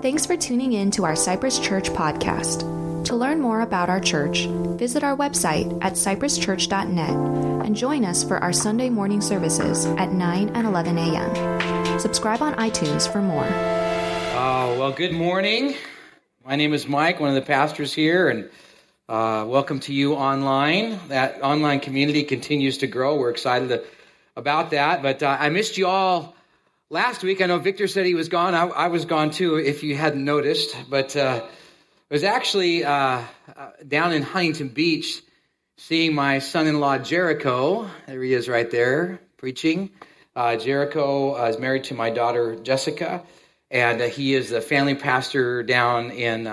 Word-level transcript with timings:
Thanks 0.00 0.24
for 0.24 0.36
tuning 0.36 0.74
in 0.74 0.92
to 0.92 1.04
our 1.04 1.16
Cypress 1.16 1.58
Church 1.58 1.90
podcast. 1.90 3.04
To 3.06 3.16
learn 3.16 3.40
more 3.40 3.62
about 3.62 3.90
our 3.90 3.98
church, 3.98 4.46
visit 4.46 5.02
our 5.02 5.16
website 5.16 5.76
at 5.82 5.94
cypresschurch.net 5.94 7.66
and 7.66 7.74
join 7.74 8.04
us 8.04 8.22
for 8.22 8.38
our 8.38 8.52
Sunday 8.52 8.90
morning 8.90 9.20
services 9.20 9.86
at 9.86 10.12
9 10.12 10.50
and 10.50 10.66
11 10.68 10.98
a.m. 10.98 11.98
Subscribe 11.98 12.42
on 12.42 12.54
iTunes 12.54 13.12
for 13.12 13.20
more. 13.20 13.44
Oh, 13.44 14.76
well, 14.78 14.92
good 14.92 15.12
morning. 15.12 15.74
My 16.46 16.54
name 16.54 16.74
is 16.74 16.86
Mike, 16.86 17.18
one 17.18 17.30
of 17.30 17.34
the 17.34 17.42
pastors 17.42 17.92
here, 17.92 18.28
and 18.28 18.48
uh, 19.08 19.44
welcome 19.48 19.80
to 19.80 19.92
you 19.92 20.14
online. 20.14 21.00
That 21.08 21.42
online 21.42 21.80
community 21.80 22.22
continues 22.22 22.78
to 22.78 22.86
grow. 22.86 23.16
We're 23.16 23.30
excited 23.30 23.68
to, 23.70 23.82
about 24.36 24.70
that. 24.70 25.02
But 25.02 25.24
uh, 25.24 25.36
I 25.40 25.48
missed 25.48 25.76
you 25.76 25.88
all 25.88 26.36
last 26.90 27.22
week. 27.22 27.42
I 27.42 27.46
know 27.46 27.58
Victor 27.58 27.86
said 27.86 28.06
he 28.06 28.14
was 28.14 28.28
gone. 28.28 28.54
I, 28.54 28.66
I 28.66 28.88
was 28.88 29.04
gone 29.04 29.30
too, 29.30 29.56
if 29.56 29.82
you 29.82 29.94
hadn't 29.96 30.24
noticed. 30.24 30.76
But 30.88 31.14
uh, 31.16 31.42
I 31.44 32.14
was 32.14 32.24
actually 32.24 32.84
uh, 32.84 32.92
uh, 32.92 33.22
down 33.86 34.12
in 34.12 34.22
Huntington 34.22 34.68
Beach 34.68 35.22
seeing 35.76 36.14
my 36.14 36.38
son 36.38 36.66
in 36.66 36.80
law, 36.80 36.98
Jericho. 36.98 37.88
There 38.06 38.22
he 38.22 38.32
is 38.32 38.48
right 38.48 38.70
there 38.70 39.20
preaching. 39.36 39.90
Uh, 40.34 40.56
Jericho 40.56 41.36
uh, 41.36 41.48
is 41.48 41.58
married 41.58 41.84
to 41.84 41.94
my 41.94 42.10
daughter, 42.10 42.56
Jessica, 42.56 43.22
and 43.70 44.00
uh, 44.00 44.06
he 44.06 44.34
is 44.34 44.50
the 44.50 44.60
family 44.60 44.94
pastor 44.94 45.62
down 45.62 46.10
in 46.10 46.44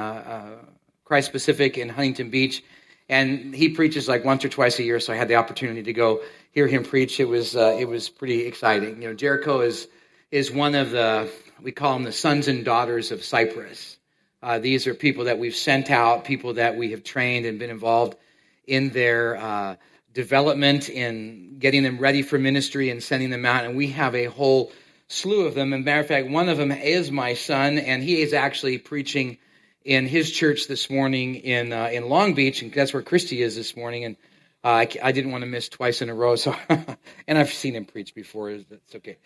Christ 1.06 1.32
Pacific 1.32 1.78
in 1.78 1.90
Huntington 1.90 2.30
Beach. 2.30 2.64
And 3.08 3.54
he 3.54 3.70
preaches 3.70 4.08
like 4.08 4.26
once 4.26 4.44
or 4.44 4.50
twice 4.50 4.80
a 4.80 4.84
year, 4.84 5.00
so 5.00 5.14
I 5.14 5.16
had 5.16 5.28
the 5.28 5.36
opportunity 5.36 5.84
to 5.84 5.94
go 5.94 6.22
hear 6.52 6.66
him 6.66 6.84
preach. 6.84 7.20
It 7.20 7.26
was 7.26 7.56
it 7.56 7.88
was 7.88 8.10
pretty 8.10 8.48
exciting. 8.48 9.02
You 9.04 9.10
know, 9.10 9.14
Jericho 9.14 9.62
is 9.62 9.88
is 10.36 10.52
one 10.52 10.76
of 10.76 10.92
the 10.92 11.32
we 11.62 11.72
call 11.72 11.94
them 11.94 12.04
the 12.04 12.12
sons 12.12 12.50
and 12.50 12.66
daughters 12.66 13.12
of 13.12 13.24
Cypress. 13.24 13.98
Uh, 14.44 14.60
these 14.60 14.86
are 14.86 14.94
people 14.94 15.24
that 15.24 15.40
we've 15.40 15.56
sent 15.56 15.90
out, 15.90 16.26
people 16.26 16.56
that 16.56 16.76
we 16.76 16.92
have 16.92 17.06
trained 17.06 17.46
and 17.46 17.58
been 17.58 17.70
involved 17.70 18.18
in 18.68 18.90
their 18.90 19.38
uh, 19.38 19.76
development, 20.12 20.90
in 20.90 21.56
getting 21.58 21.84
them 21.84 22.00
ready 22.00 22.22
for 22.22 22.38
ministry 22.38 22.90
and 22.90 23.02
sending 23.02 23.30
them 23.30 23.46
out. 23.46 23.64
And 23.64 23.78
we 23.78 23.88
have 23.92 24.14
a 24.14 24.26
whole 24.26 24.74
slew 25.08 25.46
of 25.46 25.56
them. 25.56 25.72
And 25.72 25.86
matter 25.86 26.02
of 26.02 26.08
fact, 26.08 26.28
one 26.28 26.50
of 26.50 26.58
them 26.58 26.74
is 26.74 27.12
my 27.12 27.34
son, 27.34 27.78
and 27.78 28.04
he 28.04 28.22
is 28.22 28.34
actually 28.34 28.78
preaching 28.78 29.38
in 29.86 30.06
his 30.06 30.30
church 30.30 30.68
this 30.68 30.90
morning 30.90 31.36
in 31.36 31.72
uh, 31.72 31.88
in 31.94 32.10
Long 32.10 32.34
Beach, 32.34 32.62
and 32.62 32.74
that's 32.74 32.94
where 32.94 33.04
Christy 33.04 33.42
is 33.42 33.56
this 33.56 33.78
morning. 33.78 34.04
And 34.04 34.18
uh, 34.66 34.68
I, 34.68 34.90
I, 35.02 35.12
didn't 35.14 35.32
want 35.32 35.44
to 35.44 35.50
miss 35.50 35.70
twice 35.70 36.02
in 36.02 36.10
a 36.10 36.14
row, 36.14 36.36
so 36.36 36.54
and 36.70 37.38
I've 37.38 37.54
seen 37.54 37.74
him 37.74 37.86
preach 37.86 38.14
before. 38.14 38.50
It's 38.50 38.96
okay 38.96 39.18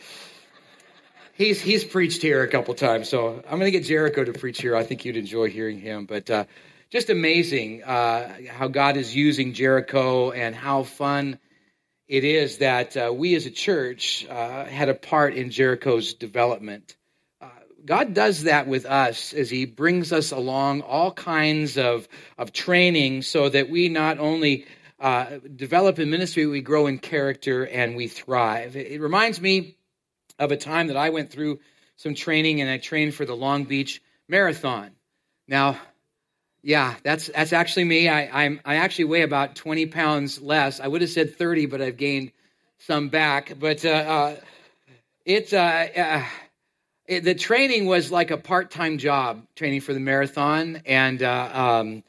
he's 1.39 1.59
he's 1.59 1.83
preached 1.83 2.21
here 2.21 2.43
a 2.43 2.47
couple 2.47 2.75
times, 2.75 3.09
so 3.09 3.41
I'm 3.49 3.57
going 3.57 3.71
to 3.71 3.77
get 3.77 3.85
Jericho 3.85 4.23
to 4.23 4.33
preach 4.33 4.61
here. 4.61 4.75
I 4.75 4.83
think 4.83 5.05
you'd 5.05 5.17
enjoy 5.17 5.49
hearing 5.49 5.79
him. 5.79 6.05
But 6.05 6.29
uh, 6.29 6.45
just 6.91 7.09
amazing 7.09 7.81
uh, 7.81 8.35
how 8.49 8.67
God 8.67 8.97
is 8.97 9.15
using 9.15 9.53
Jericho 9.53 10.29
and 10.29 10.55
how 10.55 10.83
fun 10.83 11.39
it 12.07 12.23
is 12.23 12.59
that 12.59 12.95
uh, 12.95 13.11
we 13.15 13.35
as 13.35 13.47
a 13.47 13.51
church 13.51 14.27
uh, 14.29 14.65
had 14.65 14.89
a 14.89 14.93
part 14.93 15.33
in 15.33 15.49
Jericho's 15.49 16.13
development. 16.13 16.95
Uh, 17.41 17.47
God 17.85 18.13
does 18.13 18.43
that 18.43 18.67
with 18.67 18.85
us 18.85 19.33
as 19.33 19.49
He 19.49 19.65
brings 19.65 20.11
us 20.11 20.31
along 20.31 20.81
all 20.81 21.11
kinds 21.11 21.77
of, 21.77 22.07
of 22.37 22.51
training 22.51 23.21
so 23.21 23.47
that 23.49 23.69
we 23.69 23.89
not 23.89 24.19
only 24.19 24.65
uh, 24.99 25.37
develop 25.55 25.99
in 25.99 26.09
ministry, 26.09 26.47
we 26.47 26.61
grow 26.61 26.87
in 26.87 26.97
character 26.97 27.65
and 27.65 27.95
we 27.95 28.07
thrive. 28.07 28.75
It, 28.75 28.91
it 28.93 29.01
reminds 29.01 29.39
me 29.39 29.77
of 30.39 30.51
a 30.51 30.57
time 30.57 30.87
that 30.87 30.97
I 30.97 31.09
went 31.09 31.29
through 31.29 31.59
some 31.97 32.15
training 32.15 32.61
and 32.61 32.69
I 32.69 32.77
trained 32.77 33.13
for 33.13 33.25
the 33.25 33.35
Long 33.35 33.65
Beach 33.65 34.01
Marathon. 34.27 34.91
Now, 35.47 35.77
yeah, 36.61 36.95
that's 37.03 37.27
that's 37.27 37.53
actually 37.53 37.85
me. 37.85 38.09
I 38.09 38.45
I'm, 38.45 38.59
I 38.65 38.75
actually 38.75 39.05
weigh 39.05 39.21
about 39.21 39.55
20 39.55 39.85
pounds 39.87 40.41
less. 40.41 40.79
I 40.79 40.87
would 40.87 41.01
have 41.01 41.09
said 41.09 41.35
30, 41.35 41.67
but 41.67 41.81
I've 41.81 41.97
gained 41.97 42.31
some 42.79 43.09
back. 43.09 43.53
But 43.59 43.85
uh, 43.85 43.89
uh, 43.89 44.35
it's 45.25 45.53
uh, 45.53 45.88
uh, 45.95 46.25
it, 47.07 47.23
the 47.23 47.35
training 47.35 47.85
was 47.85 48.11
like 48.11 48.31
a 48.31 48.38
part-time 48.38 48.97
job 48.97 49.45
training 49.55 49.81
for 49.81 49.94
the 49.94 49.99
marathon, 49.99 50.81
and 50.85 51.23
uh, 51.23 51.49
um, 51.53 52.03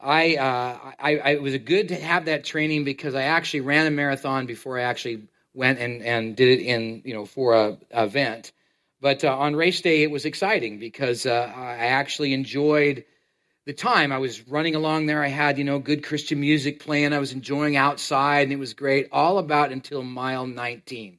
I, 0.00 0.36
uh, 0.36 0.78
I, 0.98 1.16
I 1.18 1.30
it 1.30 1.42
was 1.42 1.56
good 1.58 1.88
to 1.88 1.96
have 1.96 2.26
that 2.26 2.44
training 2.44 2.84
because 2.84 3.14
I 3.14 3.22
actually 3.22 3.62
ran 3.62 3.86
a 3.86 3.90
marathon 3.90 4.46
before 4.46 4.78
I 4.78 4.82
actually 4.82 5.22
went 5.54 5.78
and, 5.78 6.02
and 6.02 6.36
did 6.36 6.60
it 6.60 6.62
in, 6.62 7.02
you 7.04 7.14
know, 7.14 7.24
for 7.24 7.54
a, 7.54 7.78
event. 7.92 8.52
But 9.00 9.24
uh, 9.24 9.36
on 9.36 9.56
race 9.56 9.80
day, 9.80 10.02
it 10.02 10.10
was 10.10 10.24
exciting 10.24 10.78
because 10.78 11.26
uh, 11.26 11.52
I 11.54 11.86
actually 11.86 12.32
enjoyed 12.32 13.04
the 13.66 13.72
time. 13.72 14.12
I 14.12 14.18
was 14.18 14.46
running 14.48 14.74
along 14.74 15.06
there. 15.06 15.22
I 15.22 15.28
had, 15.28 15.58
you 15.58 15.64
know, 15.64 15.78
good 15.78 16.04
Christian 16.04 16.40
music 16.40 16.80
playing. 16.80 17.12
I 17.12 17.18
was 17.18 17.32
enjoying 17.32 17.76
outside, 17.76 18.44
and 18.44 18.52
it 18.52 18.58
was 18.58 18.74
great. 18.74 19.08
All 19.12 19.38
about 19.38 19.72
until 19.72 20.02
mile 20.02 20.46
19. 20.46 21.18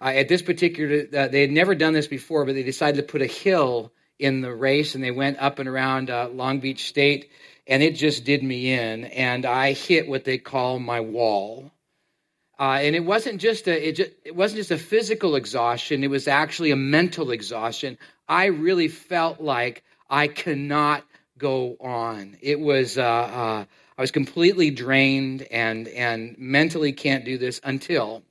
Uh, 0.00 0.04
at 0.04 0.28
this 0.28 0.42
particular, 0.42 1.06
uh, 1.16 1.28
they 1.28 1.40
had 1.40 1.50
never 1.50 1.74
done 1.74 1.92
this 1.92 2.06
before, 2.06 2.44
but 2.44 2.54
they 2.54 2.62
decided 2.62 2.96
to 2.96 3.10
put 3.10 3.22
a 3.22 3.26
hill 3.26 3.92
in 4.18 4.40
the 4.40 4.54
race, 4.54 4.94
and 4.94 5.02
they 5.02 5.10
went 5.10 5.38
up 5.38 5.58
and 5.58 5.68
around 5.68 6.10
uh, 6.10 6.28
Long 6.28 6.60
Beach 6.60 6.86
State, 6.88 7.30
and 7.66 7.82
it 7.82 7.96
just 7.96 8.24
did 8.24 8.42
me 8.42 8.72
in. 8.72 9.04
And 9.06 9.44
I 9.44 9.72
hit 9.72 10.08
what 10.08 10.24
they 10.24 10.38
call 10.38 10.78
my 10.78 11.00
wall. 11.00 11.70
Uh, 12.58 12.78
and 12.82 12.94
it 12.94 13.04
wasn't 13.04 13.40
just 13.40 13.66
a 13.66 13.88
it, 13.88 13.92
just, 13.96 14.10
it 14.24 14.34
wasn't 14.34 14.58
just 14.58 14.70
a 14.70 14.78
physical 14.78 15.34
exhaustion; 15.34 16.04
it 16.04 16.10
was 16.10 16.28
actually 16.28 16.70
a 16.70 16.76
mental 16.76 17.30
exhaustion. 17.30 17.98
I 18.28 18.46
really 18.46 18.88
felt 18.88 19.40
like 19.40 19.82
I 20.08 20.28
cannot 20.28 21.04
go 21.36 21.76
on. 21.80 22.36
It 22.40 22.60
was 22.60 22.96
uh, 22.96 23.02
uh, 23.02 23.64
I 23.96 24.00
was 24.00 24.10
completely 24.10 24.70
drained 24.70 25.42
and 25.42 25.88
and 25.88 26.36
mentally 26.38 26.92
can't 26.92 27.24
do 27.24 27.38
this 27.38 27.60
until 27.64 28.22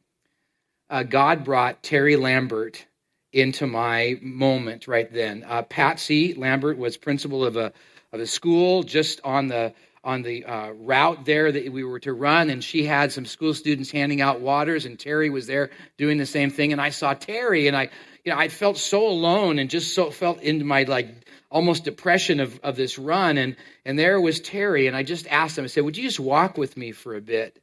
uh, 0.90 1.04
God 1.04 1.44
brought 1.44 1.84
Terry 1.84 2.16
Lambert 2.16 2.86
into 3.32 3.66
my 3.68 4.18
moment 4.22 4.88
right 4.88 5.12
then. 5.12 5.44
Uh, 5.48 5.64
Patsy 5.64 6.34
Lambert 6.34 6.78
was 6.78 6.98
principal 6.98 7.44
of 7.44 7.58
a 7.58 7.74
of 8.12 8.20
a 8.20 8.28
school 8.28 8.84
just 8.84 9.20
on 9.24 9.48
the 9.48 9.74
on 10.04 10.22
the 10.22 10.44
uh, 10.46 10.72
route 10.72 11.26
there 11.26 11.52
that 11.52 11.72
we 11.72 11.84
were 11.84 12.00
to 12.00 12.14
run, 12.14 12.50
and 12.50 12.64
she 12.64 12.86
had 12.86 13.12
some 13.12 13.26
school 13.26 13.54
students 13.54 13.90
handing 13.90 14.22
out 14.22 14.42
waters, 14.42 14.86
and 14.86 15.00
Terry 15.00 15.30
was 15.30 15.48
there 15.48 15.70
doing 15.98 16.18
the 16.18 16.26
same 16.26 16.50
thing. 16.50 16.74
And 16.74 16.82
I 16.82 16.90
saw 16.90 17.14
Terry, 17.14 17.68
and 17.68 17.78
I, 17.78 17.90
you 18.26 18.32
know, 18.32 18.38
I 18.38 18.50
felt 18.50 18.78
so 18.78 19.08
alone 19.08 19.60
and 19.60 19.70
just 19.70 19.94
so 19.94 20.12
felt 20.12 20.42
into 20.42 20.66
my 20.66 20.84
like 20.84 21.08
almost 21.50 21.86
depression 21.86 22.42
of, 22.42 22.60
of 22.64 22.76
this 22.76 23.00
run. 23.00 23.38
And 23.38 23.56
and 23.86 23.98
there 23.98 24.20
was 24.20 24.42
Terry, 24.42 24.88
and 24.88 24.98
I 24.98 25.04
just 25.04 25.26
asked 25.28 25.58
him, 25.58 25.64
I 25.64 25.68
said, 25.68 25.86
"Would 25.86 25.96
you 25.96 26.04
just 26.04 26.20
walk 26.20 26.58
with 26.58 26.76
me 26.76 26.92
for 26.92 27.16
a 27.16 27.22
bit?" 27.22 27.63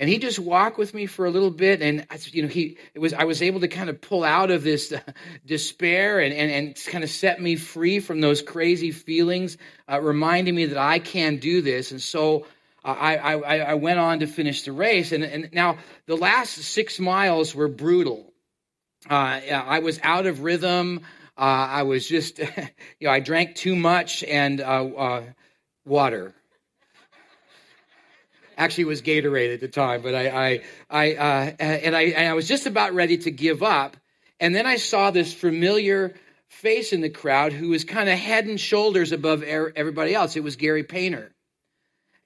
And 0.00 0.08
he 0.08 0.18
just 0.18 0.38
walked 0.38 0.78
with 0.78 0.94
me 0.94 1.04
for 1.04 1.26
a 1.26 1.30
little 1.30 1.50
bit 1.50 1.82
and 1.82 2.06
you 2.32 2.42
know 2.42 2.48
he 2.48 2.78
was 2.96 3.12
i 3.12 3.24
was 3.24 3.42
able 3.42 3.60
to 3.60 3.68
kind 3.68 3.90
of 3.90 4.00
pull 4.00 4.24
out 4.24 4.50
of 4.50 4.64
this 4.64 4.90
uh, 4.90 4.98
despair 5.46 6.18
and, 6.18 6.34
and, 6.34 6.50
and 6.50 6.82
kind 6.86 7.04
of 7.04 7.10
set 7.10 7.40
me 7.40 7.54
free 7.54 8.00
from 8.00 8.20
those 8.20 8.42
crazy 8.42 8.90
feelings 8.90 9.58
uh, 9.88 10.00
reminding 10.00 10.54
me 10.54 10.66
that 10.66 10.78
i 10.78 10.98
can 10.98 11.36
do 11.36 11.60
this. 11.60 11.90
And 11.90 12.00
so 12.00 12.46
uh, 12.82 12.96
I, 12.98 13.34
I, 13.34 13.58
I 13.58 13.74
went 13.74 13.98
on 13.98 14.20
to 14.20 14.26
finish 14.26 14.62
the 14.62 14.72
race 14.72 15.12
and, 15.12 15.22
and 15.22 15.50
now 15.52 15.76
the 16.06 16.16
last 16.16 16.54
six 16.54 16.98
miles 16.98 17.54
were 17.54 17.68
brutal. 17.68 18.32
Uh, 19.08 19.12
i 19.14 19.78
was 19.80 20.00
out 20.02 20.26
of 20.26 20.40
rhythm. 20.42 21.02
Uh, 21.36 21.66
i 21.70 21.82
was 21.82 22.08
just 22.08 22.38
you 22.38 22.46
know 23.02 23.10
i 23.10 23.20
drank 23.20 23.54
too 23.54 23.76
much 23.76 24.24
and 24.24 24.60
uh, 24.60 25.22
water 25.84 26.34
Actually, 28.60 28.84
was 28.84 29.00
Gatorade 29.00 29.54
at 29.54 29.60
the 29.60 29.68
time, 29.68 30.02
but 30.02 30.14
I, 30.14 30.28
I, 30.28 30.62
I 30.90 31.14
uh, 31.14 31.52
and 31.58 31.96
I, 31.96 32.02
and 32.02 32.28
I 32.28 32.34
was 32.34 32.46
just 32.46 32.66
about 32.66 32.92
ready 32.92 33.16
to 33.16 33.30
give 33.30 33.62
up, 33.62 33.96
and 34.38 34.54
then 34.54 34.66
I 34.66 34.76
saw 34.76 35.10
this 35.10 35.32
familiar 35.32 36.14
face 36.48 36.92
in 36.92 37.00
the 37.00 37.08
crowd 37.08 37.54
who 37.54 37.70
was 37.70 37.84
kind 37.84 38.10
of 38.10 38.18
head 38.18 38.44
and 38.44 38.60
shoulders 38.60 39.12
above 39.12 39.42
everybody 39.42 40.14
else. 40.14 40.36
It 40.36 40.44
was 40.44 40.56
Gary 40.56 40.84
Painter. 40.84 41.32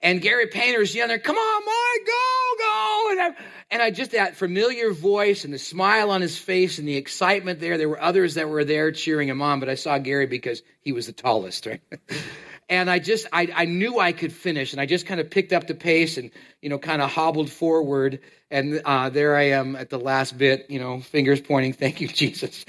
And 0.02 0.20
Gary 0.20 0.48
Painter's 0.48 0.92
yelling, 0.92 1.20
come 1.20 1.36
on, 1.36 1.64
Mike, 1.64 2.06
go, 2.06 2.58
go. 2.58 3.08
And 3.12 3.20
I, 3.20 3.44
and 3.70 3.82
I 3.82 3.90
just, 3.92 4.10
that 4.10 4.34
familiar 4.34 4.92
voice 4.92 5.44
and 5.44 5.54
the 5.54 5.58
smile 5.58 6.10
on 6.10 6.20
his 6.20 6.36
face 6.36 6.78
and 6.78 6.88
the 6.88 6.96
excitement 6.96 7.60
there. 7.60 7.78
There 7.78 7.88
were 7.88 8.02
others 8.02 8.34
that 8.34 8.48
were 8.48 8.64
there 8.64 8.90
cheering 8.90 9.28
him 9.28 9.40
on, 9.40 9.60
but 9.60 9.68
I 9.68 9.76
saw 9.76 9.98
Gary 9.98 10.26
because 10.26 10.62
he 10.80 10.90
was 10.90 11.06
the 11.06 11.12
tallest, 11.12 11.66
right? 11.66 11.80
and 12.68 12.90
I 12.90 12.98
just 12.98 13.26
I, 13.32 13.48
I 13.54 13.64
knew 13.66 13.98
I 13.98 14.12
could 14.12 14.32
finish, 14.32 14.72
and 14.72 14.80
I 14.80 14.86
just 14.86 15.06
kind 15.06 15.20
of 15.20 15.30
picked 15.30 15.52
up 15.52 15.66
the 15.66 15.74
pace 15.74 16.16
and 16.16 16.30
you 16.62 16.68
know 16.68 16.78
kind 16.78 17.02
of 17.02 17.10
hobbled 17.10 17.50
forward, 17.50 18.20
and 18.50 18.80
uh, 18.84 19.10
there 19.10 19.36
I 19.36 19.50
am 19.50 19.76
at 19.76 19.90
the 19.90 19.98
last 19.98 20.38
bit, 20.38 20.70
you 20.70 20.78
know, 20.78 21.00
fingers 21.00 21.40
pointing, 21.40 21.72
thank 21.74 22.00
you 22.00 22.08
Jesus, 22.08 22.64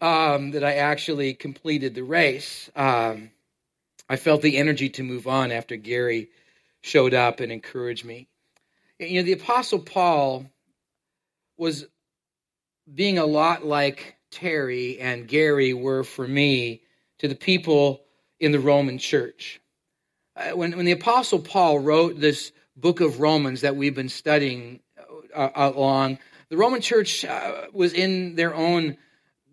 um, 0.00 0.52
that 0.52 0.64
I 0.64 0.74
actually 0.74 1.34
completed 1.34 1.94
the 1.94 2.04
race. 2.04 2.70
Um, 2.76 3.30
I 4.08 4.16
felt 4.16 4.42
the 4.42 4.56
energy 4.56 4.88
to 4.90 5.02
move 5.02 5.26
on 5.26 5.52
after 5.52 5.76
Gary 5.76 6.30
showed 6.82 7.14
up 7.14 7.40
and 7.40 7.52
encouraged 7.52 8.04
me. 8.04 8.28
You 8.98 9.20
know, 9.20 9.22
the 9.22 9.32
Apostle 9.32 9.78
Paul 9.80 10.46
was 11.56 11.86
being 12.92 13.18
a 13.18 13.26
lot 13.26 13.64
like 13.64 14.16
Terry 14.30 14.98
and 14.98 15.28
Gary 15.28 15.74
were 15.74 16.04
for 16.04 16.26
me 16.26 16.82
to 17.18 17.28
the 17.28 17.34
people 17.34 18.02
in 18.40 18.52
the 18.52 18.58
Roman 18.58 18.98
church. 18.98 19.60
Uh, 20.34 20.50
when, 20.50 20.76
when 20.76 20.86
the 20.86 20.92
Apostle 20.92 21.38
Paul 21.38 21.78
wrote 21.78 22.18
this 22.18 22.52
book 22.76 23.00
of 23.00 23.20
Romans 23.20 23.60
that 23.60 23.76
we've 23.76 23.94
been 23.94 24.08
studying 24.08 24.80
uh, 25.34 25.50
along, 25.54 26.18
the 26.48 26.56
Roman 26.56 26.80
church 26.80 27.24
uh, 27.24 27.66
was 27.72 27.92
in 27.92 28.34
their 28.34 28.54
own 28.54 28.96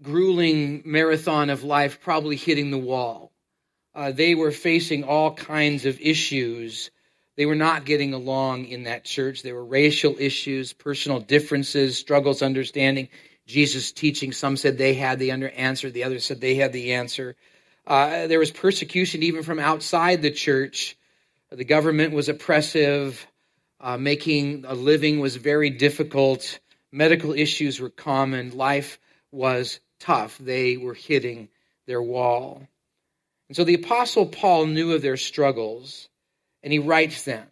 grueling 0.01 0.81
marathon 0.85 1.49
of 1.49 1.63
life, 1.63 1.99
probably 2.01 2.35
hitting 2.35 2.71
the 2.71 2.77
wall. 2.77 3.31
Uh, 3.93 4.11
they 4.11 4.35
were 4.35 4.51
facing 4.51 5.03
all 5.03 5.33
kinds 5.33 5.85
of 5.85 5.99
issues. 5.99 6.91
They 7.35 7.45
were 7.45 7.55
not 7.55 7.85
getting 7.85 8.13
along 8.13 8.65
in 8.65 8.83
that 8.83 9.03
church. 9.03 9.41
There 9.41 9.55
were 9.55 9.65
racial 9.65 10.15
issues, 10.19 10.73
personal 10.73 11.19
differences, 11.19 11.97
struggles 11.97 12.41
understanding 12.41 13.09
Jesus' 13.47 13.91
teaching. 13.91 14.31
Some 14.31 14.57
said 14.57 14.77
they 14.77 14.93
had 14.93 15.19
the 15.19 15.31
answer, 15.31 15.89
the 15.89 16.03
others 16.03 16.25
said 16.25 16.39
they 16.39 16.55
had 16.55 16.73
the 16.73 16.93
answer. 16.93 17.35
Uh, 17.87 18.27
there 18.27 18.39
was 18.39 18.51
persecution 18.51 19.23
even 19.23 19.43
from 19.43 19.59
outside 19.59 20.21
the 20.21 20.29
church. 20.29 20.97
The 21.49 21.63
government 21.63 22.13
was 22.13 22.27
oppressive. 22.27 23.25
Uh, 23.79 23.97
making 23.97 24.65
a 24.67 24.73
living 24.73 25.19
was 25.19 25.37
very 25.37 25.69
difficult. 25.69 26.59
Medical 26.91 27.31
issues 27.31 27.79
were 27.79 27.89
common. 27.89 28.57
Life 28.57 28.99
was 29.31 29.79
tough. 30.01 30.37
They 30.37 30.75
were 30.75 30.95
hitting 30.95 31.47
their 31.85 32.01
wall. 32.01 32.67
And 33.47 33.55
so 33.55 33.63
the 33.63 33.75
Apostle 33.75 34.25
Paul 34.25 34.65
knew 34.65 34.91
of 34.91 35.01
their 35.01 35.15
struggles, 35.15 36.09
and 36.63 36.73
he 36.73 36.79
writes 36.79 37.23
them. 37.23 37.47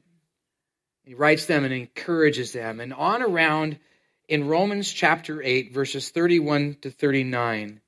He 1.06 1.14
writes 1.14 1.46
them 1.46 1.64
and 1.64 1.74
encourages 1.74 2.52
them. 2.52 2.82
And 2.82 2.94
on 2.94 3.22
around 3.22 3.80
in 4.28 4.48
Romans 4.48 4.92
chapter 4.92 5.42
8, 5.42 5.72
verses 5.72 6.10
31 6.10 6.78
to 6.82 6.90
39, 6.90 7.80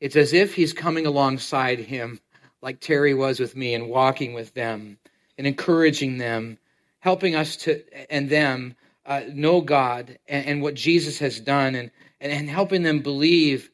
it's 0.00 0.16
as 0.16 0.32
if 0.32 0.54
he's 0.54 0.72
coming 0.72 1.06
alongside 1.06 1.78
him, 1.78 2.20
like 2.62 2.80
Terry 2.80 3.14
was 3.14 3.40
with 3.40 3.56
me, 3.56 3.74
and 3.74 3.88
walking 3.88 4.34
with 4.34 4.54
them 4.54 4.98
and 5.38 5.46
encouraging 5.46 6.18
them, 6.18 6.58
helping 7.00 7.34
us 7.34 7.56
to 7.56 7.82
and 8.10 8.28
them 8.28 8.74
uh, 9.04 9.22
know 9.32 9.60
God 9.60 10.18
and, 10.26 10.46
and, 10.46 10.62
what 10.62 10.74
Jesus 10.74 11.18
has 11.20 11.38
done, 11.38 11.74
and, 11.74 11.90
and, 12.20 12.32
and 12.32 12.50
helping 12.50 12.82
them 12.82 13.00
believe 13.00 13.70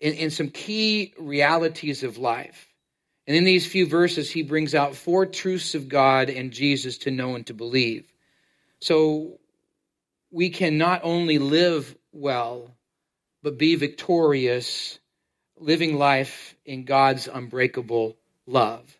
in, 0.00 0.12
in 0.14 0.30
some 0.30 0.48
key 0.48 1.12
realities 1.18 2.04
of 2.04 2.18
life. 2.18 2.68
And 3.26 3.36
in 3.36 3.44
these 3.44 3.66
few 3.66 3.86
verses, 3.86 4.30
he 4.30 4.42
brings 4.42 4.74
out 4.74 4.94
four 4.94 5.26
truths 5.26 5.74
of 5.74 5.88
God 5.88 6.30
and 6.30 6.52
Jesus 6.52 6.98
to 6.98 7.10
know 7.10 7.34
and 7.34 7.44
to 7.48 7.54
believe. 7.54 8.06
So 8.80 9.40
we 10.30 10.50
can 10.50 10.78
not 10.78 11.00
only 11.02 11.38
live 11.38 11.96
well, 12.12 12.70
but 13.42 13.58
be 13.58 13.74
victorious 13.74 14.98
living 15.58 15.98
life 15.98 16.54
in 16.64 16.84
God's 16.84 17.28
unbreakable 17.28 18.16
love. 18.46 18.98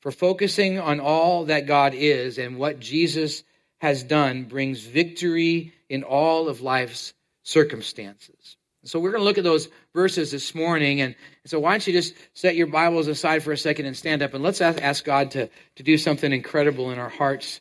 For 0.00 0.10
focusing 0.10 0.78
on 0.78 1.00
all 1.00 1.46
that 1.46 1.66
God 1.66 1.94
is 1.94 2.38
and 2.38 2.58
what 2.58 2.80
Jesus 2.80 3.42
has 3.78 4.02
done 4.02 4.44
brings 4.44 4.80
victory 4.80 5.72
in 5.88 6.02
all 6.02 6.48
of 6.48 6.60
life's 6.60 7.14
circumstances. 7.42 8.56
So 8.84 8.98
we're 8.98 9.12
going 9.12 9.22
to 9.22 9.24
look 9.24 9.38
at 9.38 9.44
those 9.44 9.68
verses 9.94 10.30
this 10.30 10.54
morning. 10.54 11.00
And 11.00 11.14
so 11.46 11.58
why 11.58 11.70
don't 11.70 11.86
you 11.86 11.92
just 11.92 12.14
set 12.34 12.54
your 12.54 12.66
Bibles 12.66 13.08
aside 13.08 13.42
for 13.42 13.52
a 13.52 13.56
second 13.56 13.86
and 13.86 13.96
stand 13.96 14.22
up 14.22 14.34
and 14.34 14.44
let's 14.44 14.60
ask 14.60 15.04
God 15.04 15.30
to, 15.32 15.48
to 15.76 15.82
do 15.82 15.96
something 15.96 16.32
incredible 16.32 16.90
in 16.90 16.98
our 16.98 17.08
hearts 17.08 17.60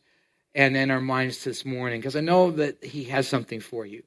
and 0.53 0.75
in 0.75 0.91
our 0.91 1.01
minds 1.01 1.43
this 1.43 1.65
morning 1.65 2.01
because 2.01 2.15
I 2.15 2.21
know 2.21 2.51
that 2.51 2.83
He 2.83 3.05
has 3.05 3.27
something 3.27 3.61
for 3.61 3.85
you. 3.85 4.03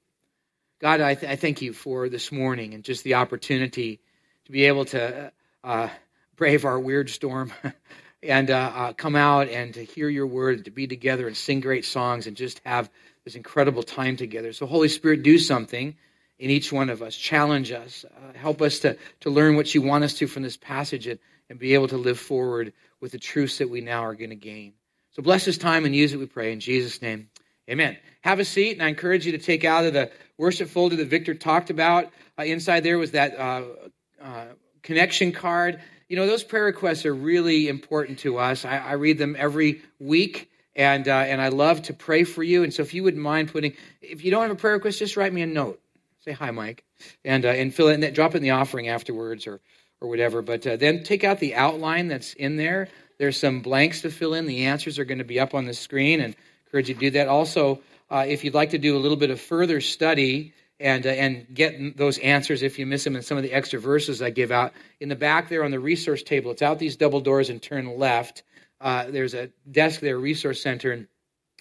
God, 0.78 1.00
I, 1.00 1.14
th- 1.14 1.32
I, 1.32 1.36
thank 1.36 1.62
you 1.62 1.72
for 1.72 2.10
this 2.10 2.30
morning 2.30 2.74
and 2.74 2.84
just 2.84 3.02
the 3.02 3.14
opportunity 3.14 3.98
to 4.44 4.52
be 4.52 4.66
able 4.66 4.84
to 4.86 5.32
uh, 5.64 5.88
brave 6.36 6.66
our 6.66 6.78
weird 6.78 7.08
storm 7.08 7.50
and 8.22 8.50
uh, 8.50 8.72
uh, 8.74 8.92
come 8.92 9.16
out 9.16 9.48
and 9.48 9.72
to 9.72 9.82
hear 9.82 10.10
your 10.10 10.26
word, 10.26 10.66
to 10.66 10.70
be 10.70 10.86
together 10.86 11.26
and 11.26 11.34
sing 11.34 11.60
great 11.60 11.86
songs 11.86 12.26
and 12.26 12.36
just 12.36 12.60
have 12.66 12.90
this 13.24 13.36
incredible 13.36 13.82
time 13.82 14.18
together. 14.18 14.52
So, 14.52 14.66
Holy 14.66 14.88
Spirit, 14.88 15.22
do 15.22 15.38
something 15.38 15.96
in 16.38 16.50
each 16.50 16.70
one 16.70 16.90
of 16.90 17.00
us. 17.00 17.16
Challenge 17.16 17.72
us. 17.72 18.04
Uh, 18.04 18.36
help 18.36 18.60
us 18.60 18.80
to, 18.80 18.98
to 19.20 19.30
learn 19.30 19.56
what 19.56 19.74
you 19.74 19.80
want 19.80 20.04
us 20.04 20.12
to 20.14 20.26
from 20.26 20.42
this 20.42 20.58
passage 20.58 21.06
and, 21.06 21.18
and 21.48 21.58
be 21.58 21.72
able 21.72 21.88
to 21.88 21.96
live 21.96 22.18
forward 22.18 22.74
with 23.00 23.12
the 23.12 23.18
truths 23.18 23.58
that 23.58 23.70
we 23.70 23.80
now 23.80 24.04
are 24.04 24.14
going 24.14 24.28
to 24.28 24.36
gain. 24.36 24.74
So, 25.12 25.22
bless 25.22 25.46
this 25.46 25.56
time 25.56 25.86
and 25.86 25.96
use 25.96 26.12
it, 26.12 26.18
we 26.18 26.26
pray. 26.26 26.52
In 26.52 26.60
Jesus' 26.60 27.00
name, 27.00 27.30
amen. 27.68 27.96
Have 28.22 28.40
a 28.40 28.44
seat, 28.44 28.72
and 28.72 28.82
I 28.82 28.88
encourage 28.88 29.26
you 29.26 29.32
to 29.32 29.38
take 29.38 29.64
out 29.64 29.84
of 29.84 29.92
the 29.92 30.10
worship 30.38 30.68
folder 30.68 30.96
that 30.96 31.08
Victor 31.08 31.34
talked 31.34 31.70
about. 31.70 32.10
Uh, 32.38 32.42
inside 32.42 32.80
there 32.80 32.98
was 32.98 33.12
that 33.12 33.38
uh, 33.38 33.62
uh, 34.22 34.44
connection 34.82 35.32
card. 35.32 35.80
You 36.08 36.16
know, 36.16 36.26
those 36.26 36.44
prayer 36.44 36.64
requests 36.64 37.04
are 37.06 37.14
really 37.14 37.68
important 37.68 38.20
to 38.20 38.38
us. 38.38 38.64
I, 38.64 38.78
I 38.78 38.92
read 38.92 39.18
them 39.18 39.36
every 39.38 39.82
week, 39.98 40.50
and 40.74 41.06
uh, 41.08 41.12
and 41.12 41.40
I 41.40 41.48
love 41.48 41.82
to 41.82 41.94
pray 41.94 42.24
for 42.24 42.42
you. 42.42 42.62
And 42.62 42.72
so, 42.72 42.82
if 42.82 42.94
you 42.94 43.02
wouldn't 43.02 43.22
mind 43.22 43.52
putting, 43.52 43.74
if 44.00 44.24
you 44.24 44.30
don't 44.30 44.42
have 44.42 44.50
a 44.50 44.56
prayer 44.56 44.74
request, 44.74 44.98
just 44.98 45.16
write 45.16 45.32
me 45.32 45.42
a 45.42 45.46
note. 45.46 45.80
Say 46.20 46.32
hi, 46.32 46.50
Mike, 46.50 46.84
and 47.24 47.44
uh, 47.44 47.48
and 47.48 47.74
fill 47.74 47.88
it, 47.88 48.02
and 48.02 48.14
drop 48.14 48.34
it 48.34 48.38
in 48.38 48.42
the 48.42 48.50
offering 48.50 48.88
afterwards, 48.88 49.46
or 49.46 49.60
or 50.00 50.08
whatever. 50.08 50.42
But 50.42 50.66
uh, 50.66 50.76
then 50.76 51.02
take 51.02 51.24
out 51.24 51.40
the 51.40 51.54
outline 51.54 52.08
that's 52.08 52.34
in 52.34 52.56
there. 52.56 52.88
There's 53.18 53.38
some 53.38 53.60
blanks 53.60 54.02
to 54.02 54.10
fill 54.10 54.34
in. 54.34 54.46
The 54.46 54.66
answers 54.66 54.98
are 54.98 55.04
going 55.04 55.18
to 55.18 55.24
be 55.24 55.40
up 55.40 55.54
on 55.54 55.64
the 55.64 55.74
screen, 55.74 56.20
and 56.20 56.36
encourage 56.76 56.88
you 56.90 56.94
to 56.94 57.00
do 57.00 57.10
that. 57.12 57.28
Also, 57.28 57.80
uh, 58.10 58.26
if 58.28 58.44
you'd 58.44 58.54
like 58.54 58.70
to 58.70 58.78
do 58.78 58.96
a 58.96 59.00
little 59.00 59.16
bit 59.16 59.30
of 59.30 59.40
further 59.40 59.80
study 59.80 60.52
and 60.78 61.06
uh, 61.06 61.10
and 61.10 61.46
get 61.54 61.96
those 61.96 62.18
answers 62.18 62.62
if 62.62 62.78
you 62.78 62.84
miss 62.84 63.02
them 63.02 63.16
in 63.16 63.22
some 63.22 63.38
of 63.38 63.42
the 63.42 63.52
extra 63.52 63.80
verses 63.80 64.20
I 64.20 64.28
give 64.28 64.50
out. 64.50 64.74
In 65.00 65.08
the 65.08 65.16
back 65.16 65.48
there 65.48 65.64
on 65.64 65.70
the 65.70 65.80
resource 65.80 66.22
table, 66.22 66.50
it's 66.50 66.60
out 66.60 66.78
these 66.78 66.96
double 66.96 67.20
doors 67.20 67.48
and 67.48 67.62
turn 67.62 67.98
left. 67.98 68.42
Uh, 68.78 69.10
there's 69.10 69.32
a 69.32 69.48
desk 69.70 70.00
there, 70.00 70.18
resource 70.18 70.62
center, 70.62 70.92
and 70.92 71.06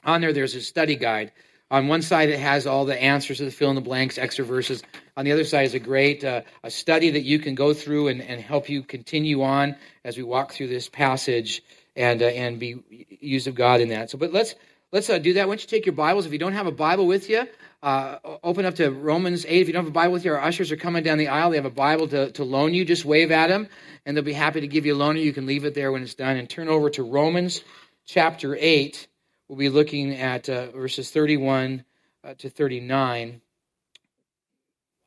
on 0.04 0.20
there 0.20 0.34
there's 0.34 0.54
a 0.54 0.62
study 0.62 0.98
guide. 0.98 1.32
On 1.72 1.88
one 1.88 2.02
side, 2.02 2.30
it 2.30 2.40
has 2.40 2.68
all 2.68 2.86
the 2.86 3.02
answers 3.02 3.38
to 3.38 3.46
the 3.46 3.52
fill 3.52 3.70
in 3.70 3.76
the 3.76 3.82
blanks, 3.82 4.18
extra 4.18 4.44
verses. 4.44 4.84
On 5.16 5.24
the 5.24 5.32
other 5.32 5.46
side 5.46 5.66
is 5.66 5.74
a 5.74 5.80
great 5.80 6.26
uh, 6.26 6.42
a 6.64 6.70
study 6.70 7.12
that 7.12 7.24
you 7.24 7.40
can 7.40 7.56
go 7.56 7.74
through 7.74 8.10
and, 8.10 8.22
and 8.22 8.42
help 8.42 8.70
you 8.70 8.84
continue 8.84 9.44
on 9.44 9.78
as 10.04 10.18
we 10.18 10.24
walk 10.24 10.52
through 10.52 10.68
this 10.68 10.90
passage 10.90 11.64
and 11.96 12.22
uh, 12.22 12.26
and 12.26 12.60
be 12.60 12.84
used 13.22 13.48
of 13.48 13.56
God 13.56 13.80
in 13.80 13.90
that. 13.90 14.10
So, 14.10 14.18
but 14.18 14.34
let's 14.34 14.56
let's 14.96 15.10
uh, 15.10 15.18
do 15.20 15.34
that. 15.34 15.46
Why 15.46 15.52
don't 15.52 15.62
you 15.62 15.68
take 15.68 15.86
your 15.86 15.94
Bibles? 15.94 16.26
If 16.26 16.32
you 16.32 16.40
don't 16.40 16.54
have 16.54 16.68
a 16.68 16.72
Bible 16.72 17.06
with 17.06 17.30
you, 17.30 17.46
uh, 17.84 18.18
open 18.42 18.64
up 18.64 18.76
to 18.76 18.90
Romans 18.90 19.46
8. 19.46 19.60
If 19.60 19.68
you 19.68 19.74
don't 19.74 19.84
have 19.84 19.92
a 19.92 19.94
Bible 19.94 20.14
with 20.14 20.24
you, 20.24 20.32
our 20.32 20.42
ushers 20.42 20.72
are 20.72 20.78
coming 20.78 21.04
down 21.04 21.18
the 21.18 21.28
aisle. 21.28 21.50
They 21.50 21.58
have 21.58 21.66
a 21.66 21.70
Bible 21.70 22.08
to, 22.08 22.32
to 22.32 22.46
loan 22.46 22.74
you. 22.74 22.86
Just 22.86 23.04
wave 23.04 23.30
at 23.30 23.48
them, 23.48 23.68
and 24.06 24.16
they'll 24.16 24.24
be 24.24 24.32
happy 24.32 24.62
to 24.62 24.68
give 24.70 24.86
you 24.86 24.96
a 24.96 24.98
loaner. 24.98 25.22
You 25.22 25.34
can 25.34 25.46
leave 25.46 25.66
it 25.66 25.74
there 25.76 25.92
when 25.92 26.02
it's 26.02 26.14
done. 26.14 26.38
And 26.38 26.50
turn 26.50 26.70
over 26.70 26.90
to 26.92 27.04
Romans 27.04 27.62
chapter 28.06 28.56
8. 28.58 29.06
We'll 29.50 29.58
be 29.58 29.68
looking 29.68 30.16
at 30.16 30.48
uh, 30.48 30.68
verses 30.68 31.12
31 31.12 31.84
uh, 32.24 32.36
to 32.36 32.50
39. 32.50 33.42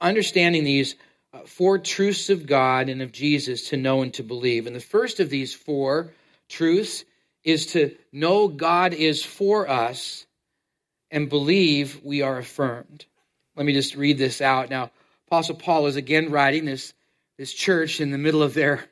Understanding 0.02 0.64
these 0.64 0.96
uh, 1.32 1.38
four 1.46 1.78
truths 1.78 2.28
of 2.28 2.46
God 2.46 2.90
and 2.90 3.00
of 3.00 3.10
Jesus 3.10 3.70
to 3.70 3.78
know 3.78 4.02
and 4.02 4.12
to 4.14 4.22
believe. 4.22 4.66
And 4.66 4.76
the 4.76 4.80
first 4.80 5.18
of 5.18 5.30
these 5.30 5.54
four 5.54 6.12
truths 6.50 7.04
is 7.48 7.66
to 7.66 7.96
know 8.12 8.46
God 8.46 8.92
is 8.92 9.24
for 9.24 9.70
us 9.70 10.26
and 11.10 11.30
believe 11.30 11.98
we 12.04 12.20
are 12.20 12.36
affirmed. 12.36 13.06
Let 13.56 13.64
me 13.64 13.72
just 13.72 13.96
read 13.96 14.18
this 14.18 14.42
out. 14.42 14.68
Now, 14.68 14.90
Apostle 15.26 15.54
Paul 15.54 15.86
is 15.86 15.96
again 15.96 16.30
writing 16.30 16.66
this, 16.66 16.92
this 17.38 17.52
church 17.54 18.02
in 18.02 18.10
the 18.10 18.18
middle 18.18 18.42
of 18.42 18.52
their 18.52 18.84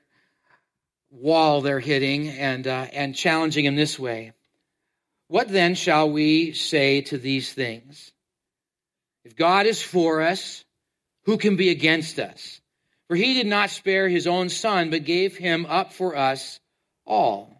wall 1.10 1.60
they're 1.60 1.80
hitting 1.80 2.30
and, 2.30 2.66
uh, 2.66 2.86
and 2.94 3.14
challenging 3.14 3.66
in 3.66 3.76
this 3.76 3.98
way. 3.98 4.32
What 5.28 5.48
then 5.48 5.74
shall 5.74 6.10
we 6.10 6.52
say 6.52 7.02
to 7.02 7.18
these 7.18 7.52
things? 7.52 8.10
If 9.24 9.36
God 9.36 9.66
is 9.66 9.82
for 9.82 10.22
us, 10.22 10.64
who 11.24 11.36
can 11.36 11.56
be 11.56 11.68
against 11.68 12.18
us? 12.18 12.62
For 13.08 13.16
he 13.16 13.34
did 13.34 13.46
not 13.46 13.68
spare 13.68 14.08
his 14.08 14.26
own 14.26 14.48
son, 14.48 14.88
but 14.88 15.04
gave 15.04 15.36
him 15.36 15.66
up 15.66 15.92
for 15.92 16.16
us 16.16 16.58
all. 17.04 17.55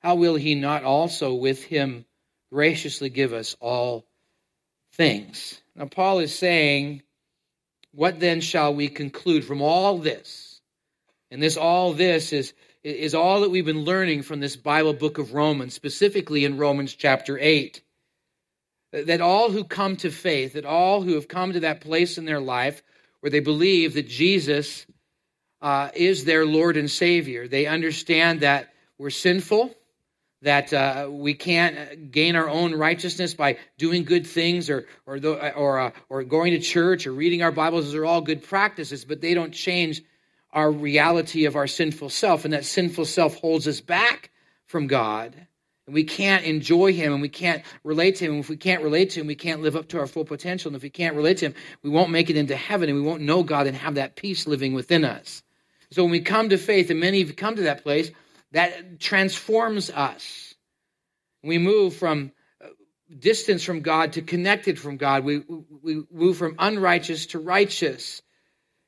How 0.00 0.14
will 0.16 0.36
he 0.36 0.54
not 0.54 0.84
also 0.84 1.34
with 1.34 1.62
him 1.62 2.04
graciously 2.52 3.10
give 3.10 3.32
us 3.32 3.56
all 3.60 4.06
things. 4.92 5.60
Now, 5.76 5.86
Paul 5.86 6.18
is 6.18 6.36
saying, 6.36 7.02
What 7.92 8.20
then 8.20 8.40
shall 8.40 8.74
we 8.74 8.88
conclude 8.88 9.44
from 9.44 9.62
all 9.62 9.98
this? 9.98 10.60
And 11.30 11.42
this 11.42 11.56
all 11.56 11.92
this 11.92 12.32
is, 12.32 12.52
is 12.82 13.14
all 13.14 13.42
that 13.42 13.50
we've 13.50 13.64
been 13.64 13.84
learning 13.84 14.22
from 14.22 14.40
this 14.40 14.56
Bible 14.56 14.94
book 14.94 15.18
of 15.18 15.32
Romans, 15.32 15.74
specifically 15.74 16.44
in 16.44 16.58
Romans 16.58 16.94
chapter 16.94 17.38
8. 17.38 17.82
That 18.92 19.20
all 19.20 19.50
who 19.50 19.62
come 19.62 19.96
to 19.98 20.10
faith, 20.10 20.54
that 20.54 20.64
all 20.64 21.02
who 21.02 21.14
have 21.14 21.28
come 21.28 21.52
to 21.52 21.60
that 21.60 21.80
place 21.80 22.18
in 22.18 22.24
their 22.24 22.40
life 22.40 22.82
where 23.20 23.30
they 23.30 23.40
believe 23.40 23.94
that 23.94 24.08
Jesus 24.08 24.86
uh, 25.62 25.90
is 25.94 26.24
their 26.24 26.44
Lord 26.44 26.76
and 26.76 26.90
Savior, 26.90 27.46
they 27.46 27.66
understand 27.66 28.40
that 28.40 28.72
we're 28.98 29.10
sinful, 29.10 29.74
that 30.42 30.72
uh, 30.72 31.08
we 31.10 31.34
can't 31.34 32.10
gain 32.10 32.36
our 32.36 32.48
own 32.48 32.74
righteousness 32.74 33.34
by 33.34 33.58
doing 33.78 34.04
good 34.04 34.26
things 34.26 34.70
or 34.70 34.86
or 35.06 35.20
the, 35.20 35.54
or 35.54 35.78
uh, 35.78 35.90
or 36.08 36.24
going 36.24 36.52
to 36.52 36.60
church 36.60 37.06
or 37.06 37.12
reading 37.12 37.42
our 37.42 37.52
Bibles. 37.52 37.86
Those 37.86 37.94
are 37.94 38.04
all 38.04 38.20
good 38.20 38.42
practices, 38.42 39.04
but 39.04 39.20
they 39.20 39.34
don't 39.34 39.52
change 39.52 40.02
our 40.52 40.70
reality 40.70 41.44
of 41.44 41.56
our 41.56 41.66
sinful 41.66 42.10
self, 42.10 42.44
and 42.44 42.54
that 42.54 42.64
sinful 42.64 43.04
self 43.04 43.36
holds 43.36 43.68
us 43.68 43.80
back 43.80 44.30
from 44.66 44.86
God. 44.86 45.46
And 45.86 45.94
we 45.94 46.04
can't 46.04 46.44
enjoy 46.44 46.92
Him 46.92 47.12
and 47.12 47.20
we 47.20 47.28
can't 47.28 47.64
relate 47.82 48.16
to 48.16 48.24
Him. 48.24 48.32
And 48.34 48.40
if 48.40 48.48
we 48.48 48.56
can't 48.56 48.82
relate 48.82 49.10
to 49.10 49.20
Him, 49.20 49.26
we 49.26 49.34
can't 49.34 49.60
live 49.60 49.74
up 49.74 49.88
to 49.88 49.98
our 49.98 50.06
full 50.06 50.24
potential. 50.24 50.68
And 50.68 50.76
if 50.76 50.82
we 50.82 50.90
can't 50.90 51.16
relate 51.16 51.38
to 51.38 51.46
Him, 51.46 51.54
we 51.82 51.90
won't 51.90 52.10
make 52.10 52.30
it 52.30 52.36
into 52.36 52.54
heaven 52.54 52.88
and 52.88 52.96
we 52.96 53.04
won't 53.04 53.22
know 53.22 53.42
God 53.42 53.66
and 53.66 53.76
have 53.76 53.96
that 53.96 54.14
peace 54.14 54.46
living 54.46 54.72
within 54.72 55.04
us. 55.04 55.42
So 55.90 56.04
when 56.04 56.12
we 56.12 56.20
come 56.20 56.50
to 56.50 56.58
faith, 56.58 56.90
and 56.90 57.00
many 57.00 57.20
have 57.24 57.34
come 57.34 57.56
to 57.56 57.62
that 57.62 57.82
place, 57.82 58.12
that 58.52 59.00
transforms 59.00 59.90
us. 59.90 60.54
We 61.42 61.58
move 61.58 61.96
from 61.96 62.32
uh, 62.62 62.68
distance 63.18 63.64
from 63.64 63.80
God 63.80 64.14
to 64.14 64.22
connected 64.22 64.78
from 64.78 64.96
God. 64.96 65.24
We, 65.24 65.42
we 65.82 66.02
move 66.10 66.36
from 66.36 66.56
unrighteous 66.58 67.26
to 67.26 67.38
righteous. 67.38 68.22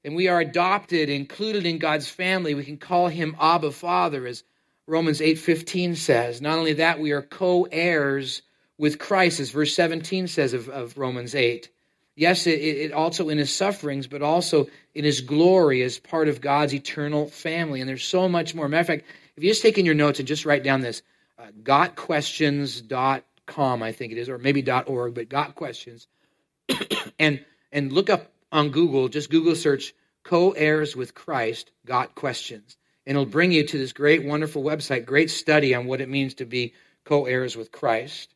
And 0.04 0.16
we 0.16 0.28
are 0.28 0.40
adopted, 0.40 1.08
included 1.08 1.64
in 1.64 1.78
God's 1.78 2.08
family. 2.08 2.54
We 2.54 2.64
can 2.64 2.76
call 2.76 3.08
him 3.08 3.36
Abba 3.40 3.70
Father, 3.70 4.26
as 4.26 4.42
Romans 4.86 5.20
8.15 5.20 5.96
says. 5.96 6.40
Not 6.40 6.58
only 6.58 6.74
that, 6.74 7.00
we 7.00 7.12
are 7.12 7.22
co-heirs 7.22 8.42
with 8.78 8.98
Christ, 8.98 9.38
as 9.38 9.50
verse 9.50 9.74
17 9.74 10.26
says 10.26 10.54
of, 10.54 10.68
of 10.68 10.98
Romans 10.98 11.34
8. 11.34 11.70
Yes, 12.16 12.46
it, 12.46 12.60
it, 12.60 12.92
also 12.92 13.28
in 13.28 13.38
his 13.38 13.54
sufferings, 13.54 14.06
but 14.06 14.22
also 14.22 14.66
in 14.94 15.04
his 15.04 15.20
glory 15.20 15.82
as 15.82 15.98
part 15.98 16.28
of 16.28 16.40
God's 16.40 16.74
eternal 16.74 17.28
family. 17.28 17.80
And 17.80 17.88
there's 17.88 18.04
so 18.04 18.28
much 18.28 18.54
more. 18.54 18.68
Matter 18.68 18.80
of 18.80 18.86
fact, 18.88 19.04
if 19.36 19.44
you 19.44 19.50
just 19.50 19.62
take 19.62 19.78
in 19.78 19.86
your 19.86 19.94
notes 19.94 20.18
and 20.18 20.28
just 20.28 20.44
write 20.44 20.62
down 20.62 20.80
this, 20.80 21.02
uh, 21.38 21.46
gotquestions.com, 21.62 23.82
I 23.82 23.92
think 23.92 24.12
it 24.12 24.18
is, 24.18 24.28
or 24.28 24.38
maybe 24.38 24.64
.org, 24.86 25.14
but 25.14 25.28
got 25.28 25.54
questions, 25.54 26.08
and 27.18 27.44
and 27.72 27.92
look 27.92 28.10
up 28.10 28.32
on 28.50 28.70
Google, 28.70 29.08
just 29.08 29.30
Google 29.30 29.56
search 29.56 29.94
co-heirs 30.24 30.94
with 30.94 31.14
Christ, 31.14 31.70
got 31.86 32.14
questions. 32.14 32.76
And 33.06 33.16
it'll 33.16 33.26
bring 33.26 33.50
you 33.50 33.66
to 33.66 33.78
this 33.78 33.92
great, 33.92 34.24
wonderful 34.24 34.62
website, 34.62 35.06
great 35.06 35.30
study 35.30 35.74
on 35.74 35.86
what 35.86 36.00
it 36.00 36.08
means 36.08 36.34
to 36.34 36.44
be 36.44 36.74
co-heirs 37.04 37.56
with 37.56 37.72
Christ. 37.72 38.32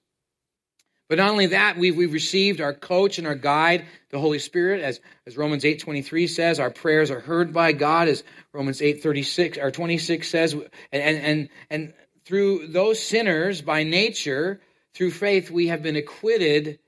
But 1.09 1.19
not 1.19 1.31
only 1.31 1.47
that, 1.47 1.79
we've, 1.79 1.97
we've 1.97 2.13
received 2.13 2.61
our 2.61 2.75
coach 2.75 3.19
and 3.19 3.27
our 3.27 3.37
guide, 3.37 3.87
the 4.11 4.19
Holy 4.19 4.41
Spirit, 4.41 4.83
as, 4.83 5.01
as 5.27 5.37
Romans 5.37 5.63
8.23 5.63 6.29
says, 6.29 6.59
our 6.59 6.71
prayers 6.71 7.11
are 7.13 7.21
heard 7.21 7.53
by 7.53 7.73
God, 7.73 8.09
as 8.09 8.25
Romans 8.53 8.81
8.36 8.81 9.63
or 9.63 9.71
26 9.71 10.29
says, 10.29 10.53
and, 10.55 10.69
and, 10.93 11.49
and, 11.71 11.95
through 12.25 12.67
those 12.67 13.01
sinners 13.01 13.63
by 13.63 13.85
nature, 13.85 14.61
through 14.95 15.13
faith, 15.13 15.49
we 15.49 15.69
have 15.69 15.81
been 15.81 15.95
acquitted 15.95 16.81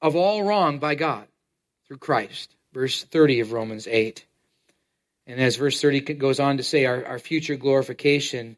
of 0.00 0.14
all 0.14 0.44
wrong 0.44 0.78
by 0.78 0.94
God 0.94 1.26
through 1.88 1.98
Christ. 1.98 2.54
Verse 2.72 3.02
30 3.02 3.40
of 3.40 3.50
Romans 3.50 3.88
8. 3.88 4.24
And 5.26 5.40
as 5.40 5.56
verse 5.56 5.80
30 5.80 6.14
goes 6.14 6.38
on 6.38 6.58
to 6.58 6.62
say, 6.62 6.86
our, 6.86 7.04
our 7.04 7.18
future 7.18 7.56
glorification 7.56 8.56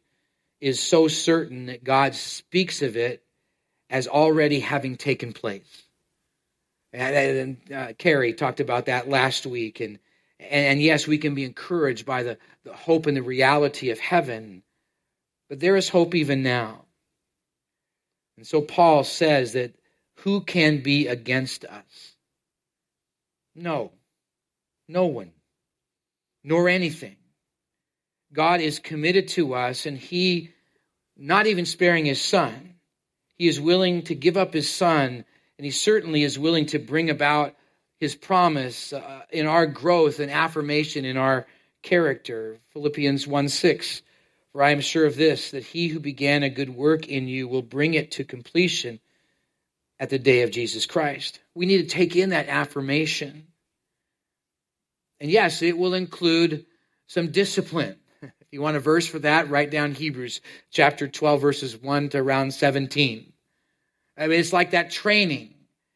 is 0.61 0.79
so 0.79 1.07
certain 1.07 1.65
that 1.67 1.83
God 1.83 2.13
speaks 2.13 2.83
of 2.83 2.95
it 2.95 3.24
as 3.89 4.07
already 4.07 4.59
having 4.59 4.97
taken 4.97 5.33
place. 5.33 5.83
And, 6.93 7.15
and 7.69 7.73
uh, 7.73 7.93
Carrie 7.97 8.33
talked 8.33 8.59
about 8.59 8.85
that 8.85 9.09
last 9.09 9.45
week. 9.45 9.79
And, 9.79 9.99
and 10.39 10.81
yes, 10.81 11.07
we 11.07 11.17
can 11.17 11.35
be 11.35 11.43
encouraged 11.43 12.05
by 12.05 12.23
the, 12.23 12.37
the 12.63 12.73
hope 12.73 13.05
and 13.05 13.17
the 13.17 13.21
reality 13.21 13.89
of 13.89 13.99
heaven, 13.99 14.63
but 15.49 15.59
there 15.59 15.75
is 15.75 15.89
hope 15.89 16.15
even 16.15 16.43
now. 16.43 16.85
And 18.37 18.45
so 18.45 18.61
Paul 18.61 19.03
says 19.03 19.53
that 19.53 19.75
who 20.19 20.41
can 20.41 20.81
be 20.81 21.07
against 21.07 21.65
us? 21.65 22.15
No, 23.55 23.91
no 24.87 25.05
one, 25.05 25.31
nor 26.43 26.67
anything. 26.67 27.15
God 28.33 28.59
is 28.59 28.79
committed 28.79 29.29
to 29.29 29.53
us, 29.53 29.85
and 29.85 29.97
He, 29.97 30.51
not 31.15 31.47
even 31.47 31.65
sparing 31.65 32.05
His 32.05 32.21
Son, 32.21 32.74
He 33.37 33.47
is 33.47 33.59
willing 33.59 34.03
to 34.03 34.15
give 34.15 34.37
up 34.37 34.53
His 34.53 34.69
Son, 34.69 35.25
and 35.57 35.65
He 35.65 35.71
certainly 35.71 36.23
is 36.23 36.39
willing 36.39 36.67
to 36.67 36.79
bring 36.79 37.09
about 37.09 37.55
His 37.99 38.15
promise 38.15 38.93
uh, 38.93 39.21
in 39.31 39.45
our 39.45 39.65
growth 39.65 40.19
and 40.19 40.31
affirmation 40.31 41.05
in 41.05 41.17
our 41.17 41.45
character. 41.81 42.57
Philippians 42.71 43.27
1 43.27 43.49
6. 43.49 44.01
For 44.51 44.63
I 44.63 44.71
am 44.71 44.79
sure 44.79 45.05
of 45.05 45.17
this, 45.17 45.51
that 45.51 45.65
He 45.65 45.87
who 45.87 45.99
began 45.99 46.43
a 46.43 46.49
good 46.49 46.69
work 46.69 47.07
in 47.07 47.27
you 47.27 47.47
will 47.47 47.61
bring 47.61 47.93
it 47.93 48.11
to 48.11 48.23
completion 48.23 48.99
at 49.99 50.09
the 50.09 50.19
day 50.19 50.41
of 50.43 50.51
Jesus 50.51 50.85
Christ. 50.85 51.39
We 51.53 51.65
need 51.65 51.77
to 51.89 51.95
take 51.95 52.15
in 52.15 52.29
that 52.29 52.47
affirmation. 52.47 53.47
And 55.19 55.31
yes, 55.31 55.61
it 55.61 55.77
will 55.77 55.93
include 55.93 56.65
some 57.07 57.31
discipline. 57.31 57.97
You 58.55 58.61
want 58.61 58.77
a 58.77 58.79
verse 58.79 59.05
for 59.05 59.19
that, 59.19 59.49
write 59.49 59.69
down 59.69 59.91
Hebrews 59.91 60.39
chapter 60.71 61.09
12, 61.09 61.41
verses 61.41 61.75
1 61.75 62.07
to 62.11 62.19
around 62.19 62.53
17. 62.53 63.33
I 64.17 64.27
mean, 64.27 64.39
it's 64.39 64.53
like 64.53 64.71
that 64.71 64.91
training. 64.91 65.53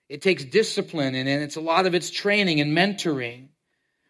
It 0.10 0.22
takes 0.22 0.44
discipline 0.44 1.16
and 1.16 1.30
it's 1.30 1.56
a 1.56 1.62
lot 1.62 1.86
of 1.86 1.96
it's 1.96 2.10
training 2.10 2.60
and 2.60 2.78
mentoring. 2.78 3.48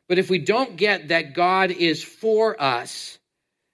But 0.08 0.18
if 0.18 0.32
we 0.32 0.40
don't 0.40 0.78
get 0.78 1.10
that 1.10 1.36
God 1.36 1.70
is 1.70 2.04
for 2.04 2.60
us, 2.60 3.20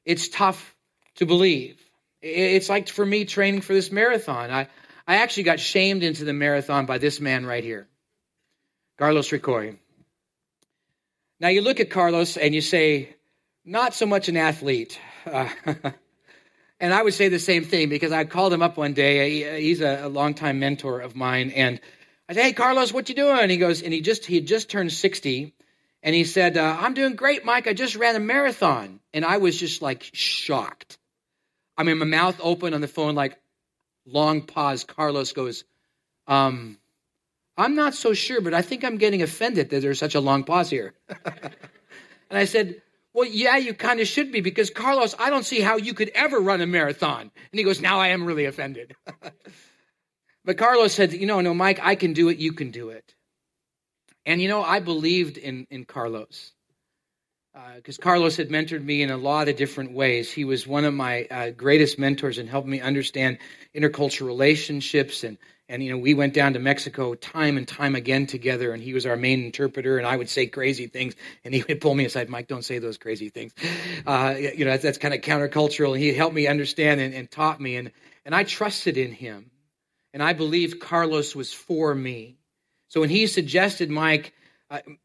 it's 0.03 0.27
tough 0.27 0.75
to 1.15 1.25
believe. 1.25 1.79
It's 2.21 2.67
like 2.67 2.89
for 2.89 3.05
me 3.05 3.23
training 3.23 3.61
for 3.61 3.71
this 3.71 3.93
marathon. 3.93 4.51
I, 4.51 4.67
I 5.07 5.15
actually 5.19 5.43
got 5.43 5.61
shamed 5.61 6.03
into 6.03 6.25
the 6.25 6.33
marathon 6.33 6.85
by 6.85 6.97
this 6.97 7.21
man 7.21 7.45
right 7.45 7.63
here, 7.63 7.87
Carlos 8.97 9.29
Ricoy. 9.29 9.77
Now 11.39 11.47
you 11.47 11.61
look 11.61 11.79
at 11.79 11.89
Carlos 11.89 12.35
and 12.35 12.53
you 12.53 12.59
say, 12.59 13.14
not 13.65 13.93
so 13.93 14.05
much 14.05 14.29
an 14.29 14.37
athlete. 14.37 14.99
Uh, 15.25 15.49
and 16.79 16.93
I 16.93 17.01
would 17.01 17.13
say 17.13 17.29
the 17.29 17.39
same 17.39 17.63
thing 17.65 17.89
because 17.89 18.11
I 18.11 18.25
called 18.25 18.53
him 18.53 18.61
up 18.61 18.77
one 18.77 18.93
day. 18.93 19.59
He's 19.61 19.81
a, 19.81 20.05
a 20.05 20.09
longtime 20.09 20.59
mentor 20.59 21.01
of 21.01 21.15
mine, 21.15 21.51
and 21.51 21.79
I 22.29 22.33
said, 22.33 22.43
"Hey, 22.43 22.53
Carlos, 22.53 22.93
what 22.93 23.09
you 23.09 23.15
doing?" 23.15 23.49
He 23.49 23.57
goes, 23.57 23.81
and 23.81 23.91
he 23.93 24.01
just 24.01 24.25
he 24.25 24.35
had 24.35 24.47
just 24.47 24.69
turned 24.69 24.91
sixty, 24.91 25.53
and 26.03 26.15
he 26.15 26.23
said, 26.23 26.57
uh, 26.57 26.77
"I'm 26.79 26.93
doing 26.93 27.15
great, 27.15 27.45
Mike. 27.45 27.67
I 27.67 27.73
just 27.73 27.95
ran 27.95 28.15
a 28.15 28.19
marathon," 28.19 28.99
and 29.13 29.25
I 29.25 29.37
was 29.37 29.59
just 29.59 29.81
like 29.81 30.09
shocked. 30.13 30.97
I 31.77 31.83
mean, 31.83 31.97
my 31.97 32.05
mouth 32.05 32.39
open 32.41 32.73
on 32.73 32.81
the 32.81 32.87
phone, 32.87 33.15
like 33.15 33.37
long 34.05 34.41
pause. 34.41 34.83
Carlos 34.83 35.33
goes, 35.33 35.63
um, 36.27 36.77
I'm 37.57 37.75
not 37.75 37.93
so 37.93 38.13
sure, 38.13 38.41
but 38.41 38.53
I 38.53 38.61
think 38.61 38.83
I'm 38.83 38.97
getting 38.97 39.21
offended 39.21 39.69
that 39.69 39.81
there's 39.81 39.99
such 39.99 40.15
a 40.15 40.19
long 40.19 40.43
pause 40.43 40.69
here. 40.69 40.93
and 41.25 42.37
I 42.37 42.45
said, 42.45 42.81
Well, 43.15 43.29
yeah, 43.29 43.55
you 43.55 43.73
kind 43.73 44.01
of 44.01 44.09
should 44.09 44.33
be 44.33 44.41
because, 44.41 44.69
Carlos, 44.69 45.15
I 45.17 45.29
don't 45.29 45.45
see 45.45 45.61
how 45.61 45.77
you 45.77 45.93
could 45.93 46.11
ever 46.13 46.37
run 46.37 46.59
a 46.59 46.65
marathon. 46.65 47.21
And 47.21 47.31
he 47.53 47.63
goes, 47.63 47.79
Now 47.79 48.01
I 48.01 48.09
am 48.09 48.25
really 48.25 48.43
offended. 48.43 48.93
but 50.43 50.57
Carlos 50.57 50.93
said, 50.93 51.13
You 51.13 51.25
know, 51.25 51.39
no, 51.39 51.53
Mike, 51.53 51.79
I 51.81 51.95
can 51.95 52.11
do 52.11 52.27
it. 52.27 52.39
You 52.39 52.51
can 52.51 52.71
do 52.71 52.89
it. 52.89 53.15
And, 54.25 54.41
you 54.41 54.49
know, 54.49 54.61
I 54.61 54.81
believed 54.81 55.37
in, 55.37 55.65
in 55.69 55.85
Carlos 55.85 56.51
because 57.77 57.97
uh, 57.97 58.01
Carlos 58.01 58.35
had 58.35 58.49
mentored 58.49 58.83
me 58.83 59.01
in 59.01 59.09
a 59.09 59.17
lot 59.17 59.47
of 59.47 59.55
different 59.55 59.93
ways. 59.93 60.29
He 60.29 60.43
was 60.43 60.67
one 60.67 60.83
of 60.83 60.93
my 60.93 61.23
uh, 61.31 61.51
greatest 61.51 61.97
mentors 61.97 62.37
and 62.37 62.49
helped 62.49 62.67
me 62.67 62.81
understand 62.81 63.37
intercultural 63.73 64.27
relationships. 64.27 65.23
And, 65.23 65.37
and, 65.67 65.83
you 65.83 65.91
know, 65.91 65.97
we 65.97 66.13
went 66.13 66.33
down 66.33 66.53
to 66.53 66.59
Mexico 66.59 67.15
time 67.15 67.57
and 67.57 67.67
time 67.67 67.95
again 67.95 68.27
together, 68.27 68.71
and 68.71 68.83
he 68.83 68.93
was 68.93 69.05
our 69.05 69.15
main 69.15 69.43
interpreter. 69.45 69.97
And 69.97 70.05
I 70.05 70.15
would 70.15 70.29
say 70.29 70.45
crazy 70.45 70.87
things, 70.87 71.15
and 71.43 71.53
he 71.53 71.63
would 71.67 71.81
pull 71.81 71.95
me 71.95 72.05
aside, 72.05 72.29
Mike, 72.29 72.47
don't 72.47 72.63
say 72.63 72.77
those 72.77 72.97
crazy 72.97 73.29
things. 73.29 73.53
Uh, 74.05 74.35
you 74.37 74.65
know, 74.65 74.71
that's, 74.71 74.83
that's 74.83 74.97
kind 74.99 75.13
of 75.13 75.21
countercultural. 75.21 75.93
And 75.93 76.01
he 76.01 76.13
helped 76.13 76.35
me 76.35 76.47
understand 76.47 77.01
and, 77.01 77.13
and 77.13 77.31
taught 77.31 77.59
me. 77.59 77.77
And, 77.77 77.91
and 78.25 78.35
I 78.35 78.43
trusted 78.43 78.97
in 78.97 79.11
him. 79.11 79.49
And 80.13 80.21
I 80.21 80.33
believed 80.33 80.79
Carlos 80.79 81.35
was 81.35 81.51
for 81.51 81.93
me. 81.93 82.37
So 82.89 83.01
when 83.01 83.09
he 83.09 83.27
suggested, 83.27 83.89
Mike, 83.89 84.33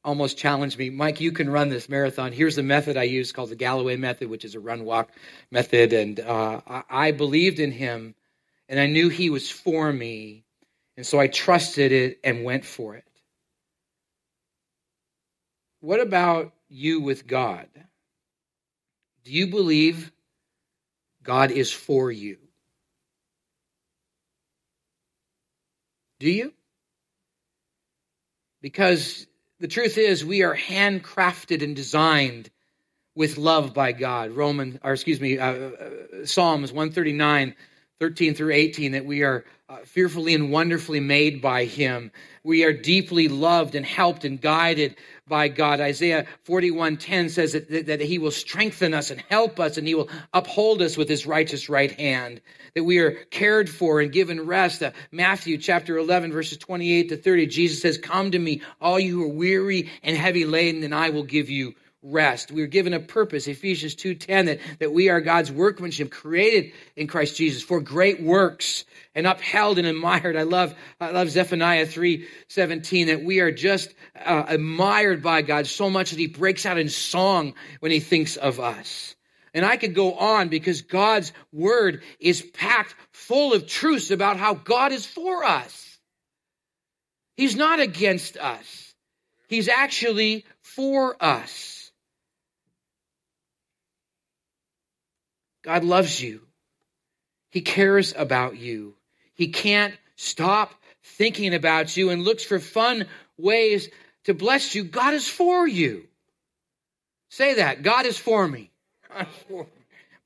almost 0.05 0.39
challenged 0.39 0.79
me, 0.79 0.91
Mike, 0.91 1.21
you 1.21 1.33
can 1.33 1.49
run 1.49 1.69
this 1.69 1.89
marathon. 1.89 2.33
Here's 2.33 2.57
the 2.57 2.63
method 2.63 2.97
I 2.97 3.05
use 3.05 3.33
called 3.33 3.51
the 3.51 3.57
Galloway 3.57 3.97
method, 3.97 4.29
which 4.29 4.45
is 4.45 4.55
a 4.55 4.61
run 4.61 4.85
walk 4.85 5.11
method. 5.51 5.93
And 5.93 6.21
uh, 6.21 6.61
I, 6.67 6.83
I 6.89 7.13
believed 7.13 7.61
in 7.61 7.73
him 7.73 8.15
and 8.69 8.79
I 8.79 8.87
knew 8.87 9.09
he 9.09 9.31
was 9.31 9.51
for 9.51 9.93
me. 9.93 10.45
And 11.01 11.07
so 11.07 11.19
I 11.19 11.29
trusted 11.29 11.93
it 11.93 12.21
and 12.23 12.45
went 12.45 12.63
for 12.63 12.95
it. 12.95 13.07
What 15.81 15.99
about 15.99 16.53
you 16.69 17.01
with 17.01 17.27
God? 17.27 17.69
Do 19.25 19.33
you 19.33 19.47
believe 19.47 20.13
God 21.23 21.53
is 21.53 21.73
for 21.73 22.13
you? 22.13 22.37
Do 26.19 26.29
you? 26.29 26.53
Because 28.61 29.27
the 29.59 29.69
truth 29.69 29.97
is, 29.97 30.23
we 30.23 30.43
are 30.43 30.55
handcrafted 30.55 31.65
and 31.65 31.75
designed 31.75 32.51
with 33.15 33.39
love 33.39 33.73
by 33.73 33.93
God. 33.93 34.33
Roman, 34.33 34.79
or 34.85 34.93
excuse 34.93 35.19
me, 35.19 35.39
uh, 35.39 35.51
uh, 35.51 35.71
Psalms 36.27 36.73
139, 36.73 37.55
13 38.01 38.35
through 38.35 38.55
18 38.55 38.93
that 38.93 39.05
we 39.05 39.23
are 39.23 39.45
uh, 39.69 39.77
fearfully 39.85 40.35
and 40.35 40.51
wonderfully 40.51 41.01
made 41.01 41.43
by 41.43 41.67
him. 41.67 42.11
We 42.43 42.65
are 42.65 42.73
deeply 42.73 43.29
loved 43.29 43.75
and 43.75 43.85
helped 43.85 44.25
and 44.25 44.41
guided 44.41 44.97
by 45.29 45.49
God. 45.49 45.81
Isaiah 45.81 46.25
41:10 46.47 47.29
says 47.29 47.53
that, 47.53 47.87
that, 47.87 48.01
he 48.01 48.19
will 48.19 48.31
strengthen 48.31 48.95
us 48.95 49.11
and 49.11 49.23
help 49.29 49.61
us 49.61 49.77
and 49.77 49.87
he 49.87 49.95
will 49.95 50.09
uphold 50.33 50.81
us 50.81 50.97
with 50.97 51.11
his 51.11 51.27
righteous 51.27 51.69
right 51.69 51.93
hand. 51.93 52.41
That 52.75 52.85
we 52.85 53.01
are 53.01 53.11
cared 53.11 53.69
for 53.69 54.01
and 54.01 54.11
given 54.11 54.47
rest. 54.47 54.83
Uh, 54.83 54.93
Matthew 55.13 55.59
chapter 55.59 55.99
11 55.99 56.33
verses 56.33 56.57
28 56.57 57.11
to 57.11 57.19
30 57.19 57.47
Jesus 57.49 57.83
says, 57.83 57.99
"Come 57.99 58.31
to 58.31 58.39
me, 58.39 58.63
all 58.81 58.99
you 58.99 59.19
who 59.19 59.25
are 59.25 59.35
weary 59.35 59.91
and 60.03 60.17
heavy 60.17 60.47
laden, 60.47 60.83
and 60.85 60.95
I 60.95 61.11
will 61.11 61.25
give 61.25 61.51
you 61.51 61.75
rest. 62.03 62.51
We 62.51 62.63
are 62.63 62.67
given 62.67 62.95
a 62.95 63.01
purpose, 63.01 63.47
Ephesians 63.47 63.95
2:10, 63.95 64.47
that, 64.47 64.61
that 64.79 64.93
we 64.93 65.09
are 65.09 65.21
God's 65.21 65.53
workmanship, 65.53 66.11
created 66.11 66.73
in 66.97 67.07
Christ 67.07 67.37
Jesus 67.37 67.63
for 67.63 67.81
great 67.81 68.23
works 68.23 68.85
and 69.15 69.27
upheld 69.27 69.79
and 69.79 69.87
admired. 69.87 70.37
I 70.37 70.43
love, 70.43 70.75
I 71.01 71.11
love 71.11 71.31
Zephaniah 71.31 71.87
3:17, 71.87 73.09
that 73.09 73.23
we 73.23 73.41
are 73.41 73.51
just 73.51 73.95
uh, 74.17 74.45
admired 74.49 75.23
by 75.23 75.43
God 75.43 75.67
so 75.67 75.91
much 75.91 76.11
that 76.11 76.19
he 76.19 76.27
breaks 76.27 76.65
out 76.65 76.79
in 76.79 76.89
song 76.89 77.55
when 77.81 77.93
he 77.93 78.01
thinks 78.01 78.37
of 78.37 78.61
us. 78.61 79.15
And 79.53 79.65
I 79.67 79.77
could 79.77 79.95
go 79.95 80.15
on 80.15 80.49
because 80.49 80.83
God's 80.83 81.33
word 81.53 82.03
is 82.21 82.41
packed 82.41 82.95
full 83.13 83.53
of 83.53 83.67
truths 83.67 84.11
about 84.11 84.37
how 84.37 84.55
God 84.55 84.93
is 84.93 85.07
for 85.07 85.45
us. 85.45 85.99
He's 87.37 87.57
not 87.57 87.81
against 87.81 88.37
us. 88.37 88.95
He's 89.49 89.69
actually 89.69 90.45
for 90.61 91.17
us. 91.23 91.80
God 95.63 95.85
loves 95.85 96.21
you. 96.21 96.43
He 97.51 97.61
cares 97.61 98.15
about 98.17 98.57
you. 98.57 98.95
He 99.35 99.49
can't 99.49 99.95
stop 100.17 100.73
thinking 101.03 101.55
about 101.55 101.97
you 101.97 102.11
and 102.11 102.23
looks 102.23 102.45
for 102.45 102.59
fun 102.59 103.07
ways 103.37 103.89
to 104.25 104.35
bless 104.35 104.75
you. 104.75 104.85
God 104.85 105.15
is 105.15 105.29
for 105.29 105.67
you. 105.67 106.07
Say 107.31 107.55
that. 107.55 107.83
God 107.83 108.07
is 108.07 108.19
for 108.19 108.47
me. 108.47 108.71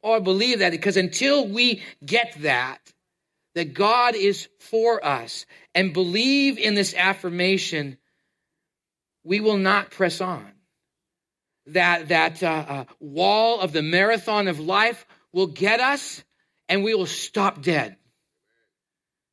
Oh, 0.06 0.12
I 0.12 0.18
believe 0.18 0.58
that 0.58 0.70
because 0.70 0.98
until 0.98 1.48
we 1.48 1.82
get 2.04 2.36
that, 2.42 2.78
that 3.54 3.72
God 3.72 4.14
is 4.14 4.48
for 4.58 5.02
us 5.02 5.46
and 5.74 5.94
believe 5.94 6.58
in 6.58 6.74
this 6.74 6.92
affirmation, 6.94 7.96
we 9.22 9.40
will 9.40 9.56
not 9.56 9.90
press 9.90 10.20
on. 10.20 10.46
That, 11.68 12.08
that 12.08 12.42
uh, 12.42 12.64
uh, 12.68 12.84
wall 13.00 13.60
of 13.60 13.72
the 13.72 13.80
marathon 13.80 14.48
of 14.48 14.60
life 14.60 15.06
will 15.34 15.48
get 15.48 15.80
us 15.80 16.22
and 16.68 16.82
we 16.82 16.94
will 16.94 17.06
stop 17.06 17.60
dead. 17.60 17.96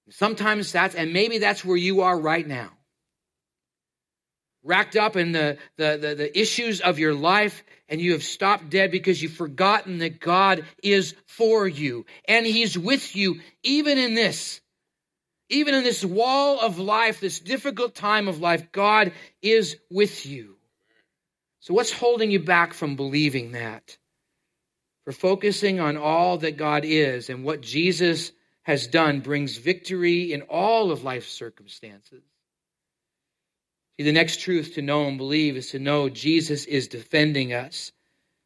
Sometimes 0.10 0.72
that's, 0.74 0.96
and 0.96 1.14
maybe 1.14 1.38
that's 1.38 1.64
where 1.64 1.78
you 1.78 2.02
are 2.02 2.20
right 2.20 2.46
now. 2.46 2.72
Racked 4.64 4.98
up 4.98 5.16
in 5.16 5.32
the, 5.32 5.58
the, 5.78 5.98
the, 6.02 6.16
the, 6.16 6.40
issues 6.40 6.82
of 6.82 7.00
your 7.00 7.16
life, 7.16 7.64
and 7.88 8.00
you 8.00 8.12
have 8.12 8.22
stopped 8.22 8.70
dead 8.70 8.92
because 8.92 9.22
you've 9.22 9.34
forgotten 9.34 10.00
that 10.00 10.20
God 10.20 10.66
is 10.84 11.16
for 11.26 11.68
you 11.68 12.06
and 12.28 12.46
He's 12.46 12.78
with 12.78 13.16
you, 13.16 13.40
even 13.64 13.98
in 13.98 14.14
this. 14.14 14.60
Even 15.50 15.74
in 15.74 15.84
this 15.84 16.06
wall 16.06 16.60
of 16.60 16.78
life, 16.78 17.20
this 17.20 17.40
difficult 17.40 17.96
time 17.96 18.28
of 18.28 18.40
life, 18.40 18.72
God 18.72 19.14
is 19.42 19.78
with 19.90 20.26
you. 20.26 20.56
So, 21.60 21.74
what's 21.74 21.92
holding 21.92 22.32
you 22.32 22.40
back 22.40 22.74
from 22.74 22.96
believing 22.96 23.52
that? 23.52 23.98
For 25.04 25.12
focusing 25.12 25.80
on 25.80 25.98
all 25.98 26.38
that 26.40 26.58
God 26.58 26.84
is 26.86 27.30
and 27.30 27.44
what 27.44 27.62
Jesus 27.62 28.32
has 28.64 28.88
done 28.88 29.22
brings 29.22 29.58
victory 29.58 30.34
in 30.34 30.44
all 30.44 30.92
of 30.92 31.04
life's 31.04 31.32
circumstances. 31.32 32.24
See, 33.98 34.04
the 34.04 34.12
next 34.12 34.42
truth 34.42 34.76
to 34.76 34.82
know 34.82 35.08
and 35.08 35.18
believe 35.18 35.58
is 35.58 35.72
to 35.72 35.80
know 35.80 36.10
Jesus 36.10 36.66
is 36.66 36.88
defending 36.88 37.54
us 37.54 37.92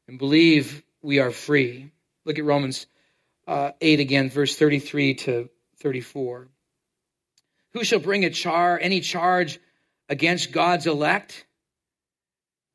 and 0.08 0.18
believe 0.18 0.84
we 1.02 1.20
are 1.20 1.32
free. 1.32 1.92
Look 2.26 2.40
at 2.40 2.46
Romans 2.46 2.88
uh, 3.48 3.72
8 3.80 4.00
again, 4.00 4.30
verse 4.30 4.56
33 4.56 5.16
to 5.16 5.50
34. 5.80 6.48
Who 7.74 7.84
shall 7.84 8.00
bring 8.00 8.24
a 8.26 8.30
char 8.30 8.80
any 8.82 9.02
charge 9.02 9.60
against 10.08 10.52
God's 10.52 10.88
elect? 10.88 11.46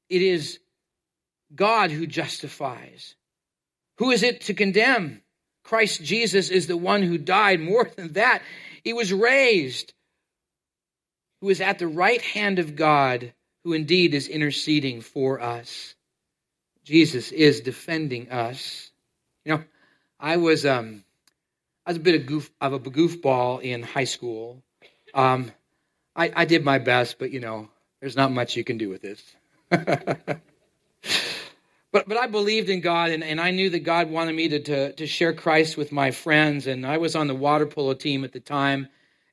It 0.09 0.23
is 0.23 0.59
God 1.55 1.91
who 1.91 2.07
justifies. 2.07 3.15
Who 4.01 4.11
is 4.11 4.23
it 4.23 4.41
to 4.43 4.55
condemn? 4.55 5.21
Christ 5.63 6.03
Jesus 6.03 6.49
is 6.49 6.67
the 6.67 6.77
one 6.77 7.03
who 7.03 7.19
died. 7.19 7.61
More 7.61 7.85
than 7.85 8.15
that, 8.15 8.41
he 8.83 8.95
was 8.95 9.13
raised, 9.13 9.93
who 11.43 11.51
is 11.51 11.61
at 11.61 11.79
the 11.79 11.87
right 11.87 12.23
hand 12.23 12.59
of 12.59 12.77
God, 12.77 13.35
who 13.63 13.75
indeed 13.75 14.15
is 14.15 14.27
interceding 14.27 15.03
for 15.03 15.39
us. 15.39 15.95
Jesus 16.83 17.31
is 17.31 17.61
defending 17.61 18.31
us. 18.31 18.91
You 19.45 19.57
know, 19.57 19.65
I 20.19 20.39
was 20.39 20.65
um, 20.65 21.05
I 21.85 21.91
was 21.91 21.99
a 21.99 22.01
bit 22.01 22.23
of 22.23 22.27
goof 22.27 22.51
of 22.59 22.73
a 22.73 22.79
goofball 22.81 23.61
in 23.61 23.83
high 23.83 24.05
school. 24.05 24.63
Um, 25.13 25.53
I, 26.17 26.33
I 26.35 26.45
did 26.47 26.65
my 26.65 26.79
best, 26.79 27.19
but 27.19 27.33
you 27.33 27.41
know, 27.41 27.69
there's 28.01 28.17
not 28.17 28.33
much 28.33 28.57
you 28.57 28.65
can 28.65 28.79
do 28.79 28.89
with 28.89 29.03
this. 29.03 29.23
But, 31.93 32.09
but 32.09 32.17
I 32.17 32.27
believed 32.29 32.69
in 32.69 32.81
God, 32.81 33.11
and, 33.11 33.25
and 33.25 33.41
I 33.41 33.51
knew 33.51 33.71
that 33.71 33.81
God 33.81 34.11
wanted 34.11 34.35
me 34.35 34.49
to, 34.49 34.61
to, 34.61 34.93
to 34.93 35.07
share 35.07 35.33
Christ 35.33 35.77
with 35.77 35.91
my 35.91 36.13
friends. 36.13 36.67
And 36.67 36.87
I 36.87 36.99
was 36.99 37.17
on 37.17 37.27
the 37.27 37.35
water 37.35 37.67
polo 37.67 37.95
team 37.95 38.25
at 38.25 38.33
the 38.33 38.41
time 38.41 38.89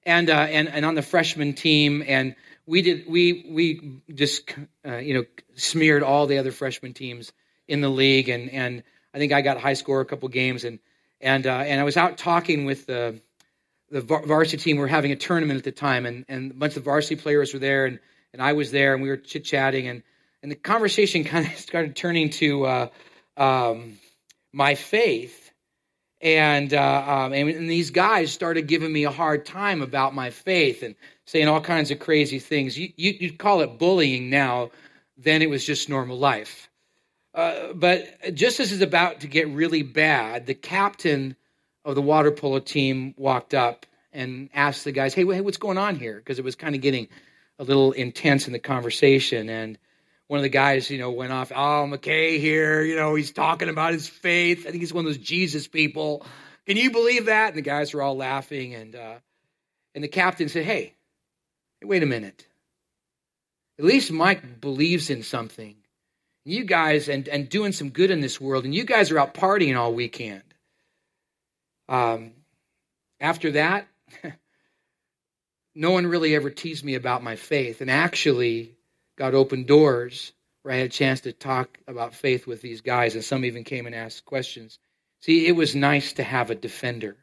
and, 0.06 0.30
uh, 0.30 0.34
and, 0.34 0.68
and 0.68 0.84
on 0.84 0.96
the 0.96 1.04
freshman 1.04 1.54
team. 1.54 2.04
And 2.08 2.36
we, 2.66 2.82
did, 2.82 3.06
we, 3.08 3.46
we 3.50 4.02
just 4.14 4.54
uh, 4.86 4.98
you 4.98 5.14
know, 5.14 5.26
smeared 5.56 6.02
all 6.02 6.26
the 6.26 6.40
other 6.40 6.52
freshman 6.52 6.94
teams 6.94 7.32
in 7.68 7.82
the 7.82 7.90
league. 7.90 8.30
And, 8.30 8.50
and 8.50 8.84
I 9.14 9.20
think 9.20 9.34
I 9.34 9.42
got 9.42 9.60
high 9.60 9.74
score 9.74 10.02
a 10.02 10.06
couple 10.06 10.28
games. 10.30 10.64
And, 10.64 10.80
and, 11.22 11.46
uh, 11.46 11.52
and 11.52 11.80
I 11.80 11.84
was 11.84 11.98
out 11.98 12.18
talking 12.18 12.66
with 12.66 12.88
the, 12.88 13.22
the 13.90 14.02
varsity 14.02 14.58
team. 14.58 14.78
We 14.78 14.82
were 14.82 14.88
having 14.88 15.12
a 15.12 15.16
tournament 15.16 15.58
at 15.58 15.64
the 15.64 15.72
time, 15.72 16.06
and, 16.06 16.26
and 16.28 16.52
a 16.52 16.54
bunch 16.54 16.78
of 16.78 16.84
varsity 16.84 17.16
players 17.16 17.54
were 17.54 17.60
there, 17.60 17.86
and, 17.86 18.00
and 18.34 18.42
I 18.42 18.54
was 18.54 18.72
there, 18.72 18.94
and 18.94 19.02
we 19.02 19.10
were 19.10 19.18
chit 19.18 19.46
chatting. 19.46 19.88
And 19.88 20.04
and 20.42 20.52
the 20.52 20.56
conversation 20.56 21.24
kind 21.26 21.46
of 21.46 21.58
started 21.58 21.96
turning 21.96 22.30
to 22.32 22.66
uh, 22.66 22.88
um, 23.38 23.98
my 24.54 24.76
faith. 24.76 25.52
And, 26.20 26.74
uh, 26.74 27.04
um, 27.08 27.34
and, 27.34 27.70
these 27.70 27.92
guys 27.92 28.32
started 28.32 28.66
giving 28.66 28.92
me 28.92 29.04
a 29.04 29.12
hard 29.12 29.46
time 29.46 29.84
about 29.84 30.16
my 30.16 30.32
faith 30.32 30.82
and 30.82 30.96
saying 31.26 31.48
all 31.48 31.62
kinds 31.62 31.92
of 31.92 32.00
crazy 32.00 32.40
things. 32.40 32.78
You, 32.78 32.92
you, 32.96 33.16
would 33.22 33.38
call 33.38 33.62
it 33.62 33.78
bullying 33.78 34.32
now, 34.32 34.72
then 35.16 35.44
it 35.44 35.50
was 35.50 35.64
just 35.64 35.90
normal 35.90 36.18
life. 36.18 36.70
Uh, 37.36 37.74
but 37.74 38.34
just 38.34 38.60
as 38.60 38.72
it's 38.72 38.82
about 38.82 39.20
to 39.20 39.28
get 39.28 39.48
really 39.50 39.84
bad, 39.84 40.48
the 40.48 40.56
captain 40.56 41.36
of 41.86 41.94
the 41.94 42.02
water 42.02 42.32
polo 42.32 42.58
team 42.58 43.14
walked 43.16 43.54
up 43.54 43.86
and 44.12 44.50
asked 44.56 44.84
the 44.84 44.92
guys, 44.92 45.14
"Hey, 45.14 45.24
hey 45.24 45.42
what's 45.42 45.58
going 45.58 45.78
on 45.78 45.98
here?" 45.98 46.16
Because 46.16 46.40
it 46.40 46.46
was 46.46 46.56
kind 46.56 46.74
of 46.74 46.82
getting 46.82 47.08
a 47.60 47.64
little 47.64 47.92
intense 47.92 48.48
in 48.48 48.54
the 48.54 48.60
conversation. 48.60 49.50
And 49.50 49.78
one 50.28 50.40
of 50.40 50.44
the 50.44 50.50
guys, 50.50 50.90
you 50.90 50.98
know, 50.98 51.12
went 51.12 51.32
off, 51.32 51.52
oh, 51.52 51.88
McKay 51.88 52.40
here, 52.40 52.84
you 52.84 52.96
know, 52.96 53.16
he's 53.16 53.32
talking 53.32 53.70
about 53.70 53.94
his 53.94 54.08
faith. 54.08 54.66
I 54.68 54.72
think 54.72 54.82
he's 54.82 54.94
one 54.94 55.06
of 55.06 55.10
those 55.10 55.24
Jesus 55.24 55.68
people. 55.68 56.26
Can 56.66 56.76
you 56.76 56.92
believe 56.92 57.26
that? 57.26 57.50
And 57.50 57.58
the 57.58 57.62
guys 57.62 57.94
were 57.94 58.02
all 58.02 58.18
laughing. 58.18 58.76
And, 58.76 58.96
uh, 58.96 59.16
and 59.96 60.04
the 60.04 60.10
captain 60.10 60.50
said, 60.50 60.66
hey, 60.66 60.94
wait 61.82 62.04
a 62.04 62.08
minute. 62.08 62.46
At 63.80 63.86
least 63.86 64.12
Mike 64.12 64.60
believes 64.60 65.10
in 65.10 65.24
something. 65.24 65.76
You 66.44 66.66
guys, 66.66 67.10
and, 67.10 67.28
and 67.28 67.48
doing 67.50 67.72
some 67.72 67.90
good 67.90 68.12
in 68.12 68.22
this 68.22 68.40
world, 68.40 68.66
and 68.66 68.74
you 68.74 68.86
guys 68.86 69.12
are 69.12 69.20
out 69.20 69.34
partying 69.34 69.78
all 69.78 69.94
weekend. 69.94 70.44
Um, 71.90 72.32
after 73.20 73.52
that, 73.52 73.88
no 75.76 75.92
one 75.92 76.08
really 76.08 76.36
ever 76.36 76.50
teased 76.50 76.84
me 76.84 76.96
about 76.96 77.24
my 77.24 77.36
faith. 77.36 77.82
And 77.82 77.92
actually, 77.92 78.77
God 79.18 79.34
opened 79.34 79.68
doors 79.68 80.32
where 80.62 80.74
I 80.74 80.78
had 80.78 80.88
a 80.88 80.90
chance 80.90 81.22
to 81.22 81.34
talk 81.34 81.78
about 81.88 82.14
faith 82.14 82.46
with 82.46 82.62
these 82.62 82.82
guys, 82.82 83.16
and 83.16 83.24
some 83.24 83.46
even 83.46 83.64
came 83.64 83.86
and 83.86 83.96
asked 83.96 84.26
questions. 84.26 84.80
See, 85.22 85.48
it 85.48 85.54
was 85.54 85.76
nice 85.76 86.14
to 86.14 86.24
have 86.24 86.52
a 86.52 86.56
defender. 86.56 87.18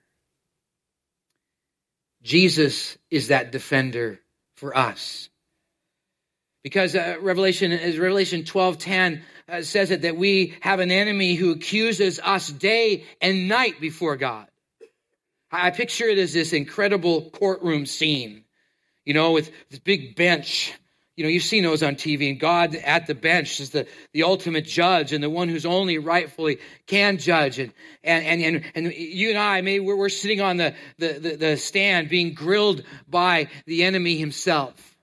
Jesus 2.22 2.98
is 3.10 3.28
that 3.28 3.52
defender 3.52 4.18
for 4.56 4.76
us. 4.76 5.28
Because 6.62 6.96
uh, 6.96 7.16
Revelation, 7.20 7.70
as 7.72 7.98
Revelation 7.98 8.42
12:10 8.44 9.20
uh, 9.48 9.62
says 9.62 9.90
it, 9.90 10.02
that 10.02 10.16
we 10.16 10.56
have 10.60 10.80
an 10.80 10.90
enemy 10.90 11.34
who 11.34 11.52
accuses 11.52 12.18
us 12.18 12.48
day 12.48 13.04
and 13.20 13.46
night 13.48 13.78
before 13.80 14.16
God. 14.16 14.46
I 15.52 15.70
picture 15.70 16.08
it 16.08 16.18
as 16.18 16.32
this 16.32 16.52
incredible 16.52 17.30
courtroom 17.30 17.84
scene, 17.84 18.44
you 19.04 19.12
know, 19.12 19.32
with 19.32 19.52
this 19.68 19.78
big 19.78 20.16
bench 20.16 20.72
you 21.16 21.22
know, 21.22 21.30
you've 21.30 21.44
seen 21.44 21.62
those 21.62 21.82
on 21.82 21.94
TV, 21.94 22.28
and 22.28 22.40
God 22.40 22.74
at 22.74 23.06
the 23.06 23.14
bench 23.14 23.60
is 23.60 23.70
the, 23.70 23.86
the 24.12 24.24
ultimate 24.24 24.64
judge 24.64 25.12
and 25.12 25.22
the 25.22 25.30
one 25.30 25.48
who's 25.48 25.64
only 25.64 25.98
rightfully 25.98 26.58
can 26.86 27.18
judge. 27.18 27.60
And, 27.60 27.72
and, 28.02 28.42
and, 28.42 28.64
and, 28.74 28.92
you 28.92 29.30
and 29.30 29.38
I, 29.38 29.60
maybe 29.60 29.84
we're, 29.84 29.96
we're 29.96 30.08
sitting 30.08 30.40
on 30.40 30.56
the, 30.56 30.74
the, 30.98 31.12
the, 31.12 31.36
the 31.36 31.56
stand 31.56 32.08
being 32.08 32.34
grilled 32.34 32.82
by 33.08 33.48
the 33.66 33.84
enemy 33.84 34.16
himself. 34.16 34.96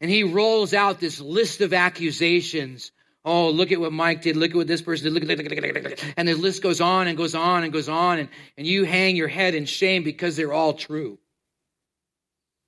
And 0.00 0.10
he 0.10 0.24
rolls 0.24 0.74
out 0.74 0.98
this 0.98 1.20
list 1.20 1.60
of 1.60 1.72
accusations. 1.72 2.90
Oh, 3.24 3.50
look 3.50 3.70
at 3.70 3.80
what 3.80 3.92
Mike 3.92 4.22
did. 4.22 4.36
Look 4.36 4.50
at 4.50 4.56
what 4.56 4.66
this 4.66 4.82
person 4.82 5.04
did. 5.04 5.14
Look 5.14 5.22
at, 5.22 5.38
look 5.38 5.52
at, 5.52 5.84
look 5.84 5.92
at, 5.92 6.14
and 6.16 6.26
the 6.26 6.34
list 6.34 6.62
goes 6.62 6.80
on 6.80 7.06
and 7.06 7.16
goes 7.16 7.34
on 7.36 7.62
and 7.62 7.72
goes 7.72 7.88
on. 7.88 8.18
And, 8.18 8.28
and 8.58 8.66
you 8.66 8.84
hang 8.84 9.14
your 9.14 9.28
head 9.28 9.54
in 9.54 9.66
shame 9.66 10.02
because 10.02 10.36
they're 10.36 10.52
all 10.52 10.74
true. 10.74 11.18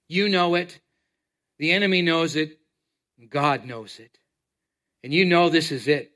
You 0.08 0.28
know 0.28 0.54
it. 0.54 0.78
The 1.58 1.72
enemy 1.72 2.02
knows 2.02 2.36
it. 2.36 2.58
God 3.30 3.64
knows 3.64 3.98
it. 3.98 4.16
And 5.02 5.12
you 5.12 5.24
know 5.24 5.48
this 5.48 5.72
is 5.72 5.88
it. 5.88 6.12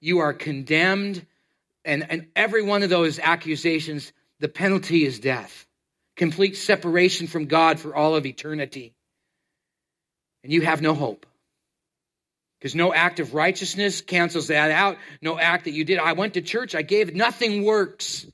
You 0.00 0.20
are 0.20 0.32
condemned. 0.32 1.26
And, 1.84 2.10
and 2.10 2.28
every 2.34 2.62
one 2.62 2.82
of 2.82 2.90
those 2.90 3.18
accusations, 3.18 4.12
the 4.40 4.48
penalty 4.48 5.04
is 5.04 5.20
death, 5.20 5.66
complete 6.16 6.56
separation 6.56 7.26
from 7.26 7.46
God 7.46 7.78
for 7.78 7.94
all 7.94 8.16
of 8.16 8.26
eternity. 8.26 8.94
And 10.42 10.52
you 10.52 10.62
have 10.62 10.82
no 10.82 10.94
hope. 10.94 11.26
Because 12.58 12.74
no 12.74 12.92
act 12.94 13.20
of 13.20 13.34
righteousness 13.34 14.00
cancels 14.00 14.48
that 14.48 14.70
out. 14.70 14.96
No 15.20 15.38
act 15.38 15.64
that 15.64 15.72
you 15.72 15.84
did. 15.84 15.98
I 15.98 16.14
went 16.14 16.34
to 16.34 16.40
church, 16.40 16.74
I 16.74 16.82
gave, 16.82 17.14
nothing 17.14 17.64
works. 17.64 18.24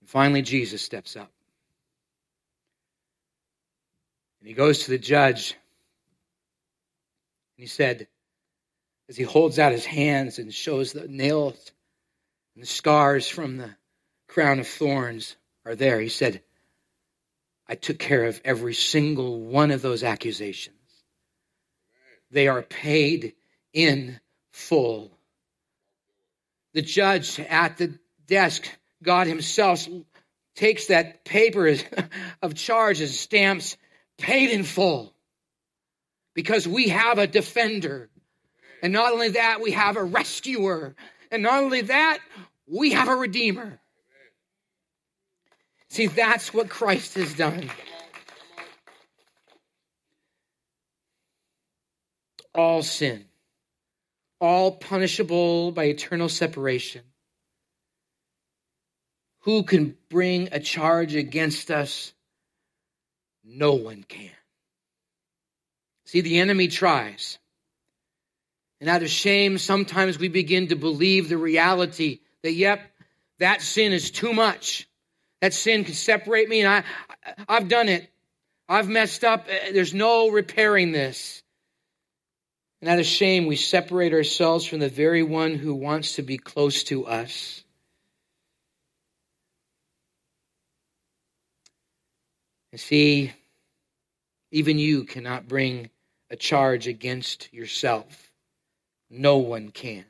And 0.00 0.08
finally, 0.08 0.42
Jesus 0.42 0.80
steps 0.80 1.16
up. 1.16 1.30
And 4.40 4.48
he 4.48 4.54
goes 4.54 4.84
to 4.84 4.90
the 4.90 4.98
judge. 4.98 5.52
And 7.56 7.62
he 7.62 7.66
said, 7.66 8.08
as 9.08 9.16
he 9.16 9.24
holds 9.24 9.58
out 9.58 9.72
his 9.72 9.86
hands 9.86 10.38
and 10.38 10.52
shows 10.52 10.92
the 10.92 11.08
nails 11.08 11.72
and 12.54 12.62
the 12.62 12.66
scars 12.66 13.28
from 13.28 13.56
the 13.56 13.70
crown 14.28 14.60
of 14.60 14.68
thorns 14.68 15.36
are 15.64 15.74
there, 15.74 16.00
he 16.00 16.08
said, 16.08 16.42
I 17.66 17.74
took 17.74 17.98
care 17.98 18.24
of 18.24 18.40
every 18.44 18.74
single 18.74 19.40
one 19.40 19.70
of 19.70 19.82
those 19.82 20.02
accusations. 20.02 20.76
They 22.30 22.48
are 22.48 22.62
paid 22.62 23.34
in 23.72 24.20
full. 24.52 25.10
The 26.74 26.82
judge 26.82 27.40
at 27.40 27.78
the 27.78 27.98
desk, 28.26 28.68
God 29.02 29.26
Himself, 29.26 29.88
takes 30.54 30.86
that 30.86 31.24
paper 31.24 31.74
of 32.42 32.54
charges, 32.54 33.18
stamps 33.18 33.76
paid 34.18 34.50
in 34.50 34.64
full 34.64 35.12
because 36.34 36.68
we 36.68 36.88
have 36.88 37.18
a 37.18 37.26
defender. 37.26 38.10
And 38.82 38.92
not 38.92 39.12
only 39.12 39.30
that, 39.30 39.60
we 39.60 39.72
have 39.72 39.96
a 39.96 40.04
rescuer. 40.04 40.94
And 41.30 41.42
not 41.42 41.62
only 41.62 41.82
that, 41.82 42.18
we 42.66 42.92
have 42.92 43.08
a 43.08 43.16
redeemer. 43.16 43.80
See, 45.88 46.06
that's 46.06 46.52
what 46.52 46.68
Christ 46.68 47.14
has 47.14 47.34
done. 47.34 47.70
All 52.54 52.82
sin, 52.82 53.24
all 54.40 54.72
punishable 54.72 55.72
by 55.72 55.84
eternal 55.84 56.28
separation. 56.28 57.02
Who 59.40 59.62
can 59.62 59.96
bring 60.10 60.48
a 60.52 60.60
charge 60.60 61.14
against 61.14 61.70
us 61.70 62.12
no 63.48 63.74
one 63.74 64.04
can. 64.04 64.30
See, 66.06 66.20
the 66.20 66.38
enemy 66.38 66.68
tries. 66.68 67.38
And 68.80 68.88
out 68.88 69.02
of 69.02 69.10
shame, 69.10 69.58
sometimes 69.58 70.18
we 70.18 70.28
begin 70.28 70.68
to 70.68 70.76
believe 70.76 71.28
the 71.28 71.36
reality 71.36 72.20
that, 72.42 72.52
yep, 72.52 72.80
that 73.38 73.62
sin 73.62 73.92
is 73.92 74.10
too 74.10 74.32
much. 74.32 74.88
That 75.40 75.54
sin 75.54 75.84
can 75.84 75.94
separate 75.94 76.48
me, 76.48 76.60
and 76.60 76.68
I, 76.68 76.84
I've 77.48 77.68
done 77.68 77.88
it. 77.88 78.10
I've 78.68 78.88
messed 78.88 79.24
up. 79.24 79.46
Eh, 79.48 79.58
eh, 79.68 79.72
there's 79.72 79.94
no 79.94 80.30
repairing 80.30 80.92
this. 80.92 81.42
And 82.80 82.90
out 82.90 82.98
of 82.98 83.06
shame, 83.06 83.46
we 83.46 83.56
separate 83.56 84.12
ourselves 84.12 84.64
from 84.64 84.78
the 84.78 84.88
very 84.88 85.22
one 85.22 85.54
who 85.54 85.74
wants 85.74 86.16
to 86.16 86.22
be 86.22 86.38
close 86.38 86.84
to 86.84 87.06
us. 87.06 87.64
And 92.78 92.82
see, 92.84 93.32
even 94.52 94.78
you 94.78 95.02
cannot 95.02 95.48
bring 95.48 95.90
a 96.30 96.36
charge 96.36 96.86
against 96.86 97.52
yourself. 97.52 98.30
No 99.10 99.38
one 99.38 99.70
can. 99.70 100.04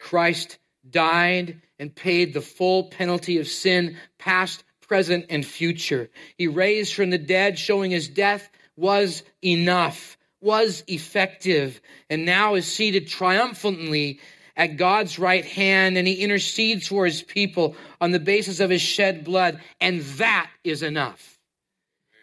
Christ 0.00 0.58
died 0.88 1.60
and 1.80 1.92
paid 1.92 2.32
the 2.32 2.40
full 2.40 2.84
penalty 2.84 3.38
of 3.38 3.48
sin, 3.48 3.96
past, 4.20 4.62
present, 4.82 5.26
and 5.30 5.44
future. 5.44 6.10
He 6.38 6.46
raised 6.46 6.94
from 6.94 7.10
the 7.10 7.18
dead, 7.18 7.58
showing 7.58 7.90
his 7.90 8.06
death 8.06 8.48
was 8.76 9.24
enough, 9.42 10.16
was 10.40 10.84
effective, 10.86 11.80
and 12.08 12.24
now 12.24 12.54
is 12.54 12.72
seated 12.72 13.08
triumphantly 13.08 14.20
at 14.56 14.76
God's 14.76 15.18
right 15.18 15.44
hand, 15.44 15.98
and 15.98 16.06
he 16.06 16.22
intercedes 16.22 16.86
for 16.86 17.04
his 17.04 17.24
people 17.24 17.74
on 18.00 18.12
the 18.12 18.20
basis 18.20 18.60
of 18.60 18.70
his 18.70 18.80
shed 18.80 19.24
blood, 19.24 19.60
and 19.80 20.02
that 20.02 20.48
is 20.62 20.84
enough 20.84 21.33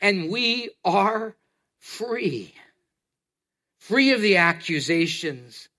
and 0.02 0.30
we 0.30 0.72
are 0.84 1.36
free. 1.80 2.54
Free 3.80 4.12
of 4.12 4.22
the 4.22 4.38
accusations, 4.38 5.70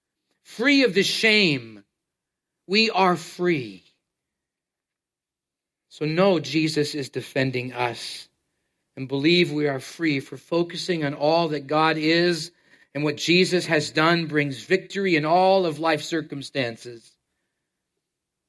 free 0.42 0.84
of 0.84 0.94
the 0.94 1.02
shame. 1.02 1.84
We 2.66 2.90
are 2.90 3.16
free. 3.16 3.84
So, 5.88 6.06
know 6.06 6.40
Jesus 6.40 6.94
is 6.94 7.10
defending 7.10 7.72
us 7.72 8.28
and 8.96 9.08
believe 9.08 9.52
we 9.52 9.68
are 9.68 9.80
free 9.80 10.20
for 10.20 10.36
focusing 10.36 11.04
on 11.04 11.14
all 11.14 11.48
that 11.48 11.66
God 11.66 11.96
is 11.96 12.50
and 12.94 13.04
what 13.04 13.16
Jesus 13.16 13.66
has 13.66 13.90
done 13.90 14.26
brings 14.26 14.62
victory 14.64 15.16
in 15.16 15.24
all 15.24 15.66
of 15.66 15.78
life's 15.78 16.06
circumstances. 16.06 17.10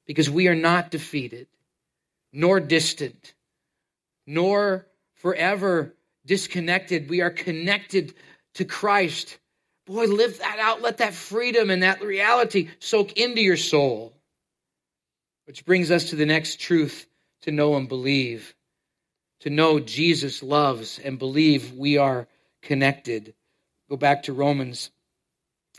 Because 0.06 0.28
we 0.28 0.48
are 0.48 0.54
not 0.54 0.90
defeated, 0.90 1.46
nor 2.32 2.60
distant, 2.60 3.32
nor 4.26 4.86
forever 5.24 5.94
disconnected. 6.26 7.08
We 7.08 7.22
are 7.22 7.30
connected 7.30 8.12
to 8.56 8.66
Christ. 8.66 9.38
Boy, 9.86 10.04
live 10.04 10.38
that 10.38 10.58
out. 10.58 10.82
Let 10.82 10.98
that 10.98 11.14
freedom 11.14 11.70
and 11.70 11.82
that 11.82 12.02
reality 12.02 12.68
soak 12.78 13.12
into 13.12 13.40
your 13.40 13.56
soul. 13.56 14.12
Which 15.46 15.64
brings 15.64 15.90
us 15.90 16.10
to 16.10 16.16
the 16.16 16.26
next 16.26 16.60
truth 16.60 17.06
to 17.42 17.52
know 17.52 17.74
and 17.76 17.88
believe. 17.88 18.54
To 19.40 19.50
know 19.50 19.80
Jesus 19.80 20.42
loves 20.42 20.98
and 21.02 21.18
believe 21.18 21.72
we 21.72 21.96
are 21.96 22.28
connected. 22.60 23.32
Go 23.88 23.96
back 23.96 24.24
to 24.24 24.34
Romans 24.34 24.90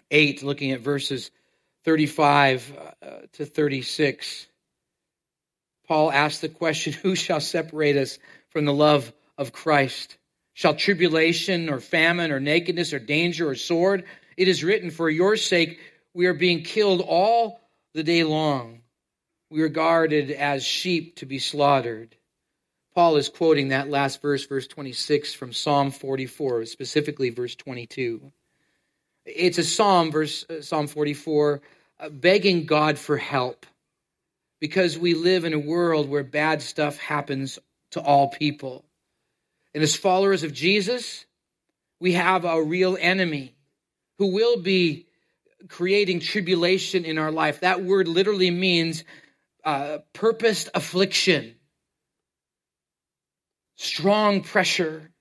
8, 0.09 0.41
looking 0.41 0.71
at 0.71 0.81
verses 0.81 1.29
35 1.83 2.73
uh, 3.03 3.07
to 3.33 3.45
36. 3.45 4.47
Paul 5.87 6.11
asks 6.11 6.39
the 6.39 6.49
question 6.49 6.93
Who 7.03 7.15
shall 7.15 7.41
separate 7.41 7.95
us 7.95 8.17
from 8.49 8.65
the 8.65 8.73
love 8.73 9.13
of 9.37 9.53
Christ. 9.53 10.17
Shall 10.53 10.75
tribulation 10.75 11.69
or 11.69 11.79
famine 11.79 12.31
or 12.31 12.39
nakedness 12.39 12.93
or 12.93 12.99
danger 12.99 13.49
or 13.49 13.55
sword? 13.55 14.05
It 14.37 14.47
is 14.47 14.63
written, 14.63 14.89
For 14.89 15.09
your 15.09 15.35
sake 15.35 15.79
we 16.13 16.27
are 16.27 16.33
being 16.33 16.63
killed 16.63 17.01
all 17.01 17.59
the 17.93 18.03
day 18.03 18.23
long. 18.23 18.81
We 19.49 19.61
are 19.61 19.69
guarded 19.69 20.31
as 20.31 20.63
sheep 20.63 21.17
to 21.17 21.25
be 21.25 21.39
slaughtered. 21.39 22.15
Paul 22.95 23.17
is 23.17 23.27
quoting 23.27 23.69
that 23.69 23.89
last 23.89 24.21
verse, 24.21 24.45
verse 24.45 24.67
26, 24.67 25.33
from 25.33 25.51
Psalm 25.51 25.91
44, 25.91 26.65
specifically 26.65 27.29
verse 27.29 27.55
22. 27.55 28.31
It's 29.25 29.57
a 29.57 29.63
psalm, 29.63 30.11
verse 30.11 30.45
uh, 30.49 30.61
Psalm 30.61 30.87
44, 30.87 31.61
uh, 31.99 32.09
begging 32.09 32.65
God 32.65 32.97
for 32.97 33.17
help 33.17 33.65
because 34.61 34.97
we 34.97 35.13
live 35.13 35.43
in 35.43 35.53
a 35.53 35.59
world 35.59 36.09
where 36.09 36.23
bad 36.23 36.61
stuff 36.61 36.97
happens 36.97 37.59
to 37.91 38.01
all 38.01 38.29
people. 38.29 38.85
And 39.75 39.83
as 39.83 39.93
followers 39.93 40.43
of 40.43 40.53
Jesus, 40.53 41.25
we 41.99 42.13
have 42.13 42.45
a 42.45 42.63
real 42.63 42.97
enemy 42.97 43.53
who 44.17 44.27
will 44.27 44.61
be 44.61 45.05
creating 45.67 46.21
tribulation 46.21 47.03
in 47.03 47.17
our 47.17 47.29
life. 47.29 47.59
That 47.59 47.83
word 47.83 48.07
literally 48.07 48.51
means 48.51 49.03
uh, 49.65 49.97
purposed 50.13 50.69
affliction, 50.73 51.55
strong 53.75 54.43
pressure. 54.43 55.11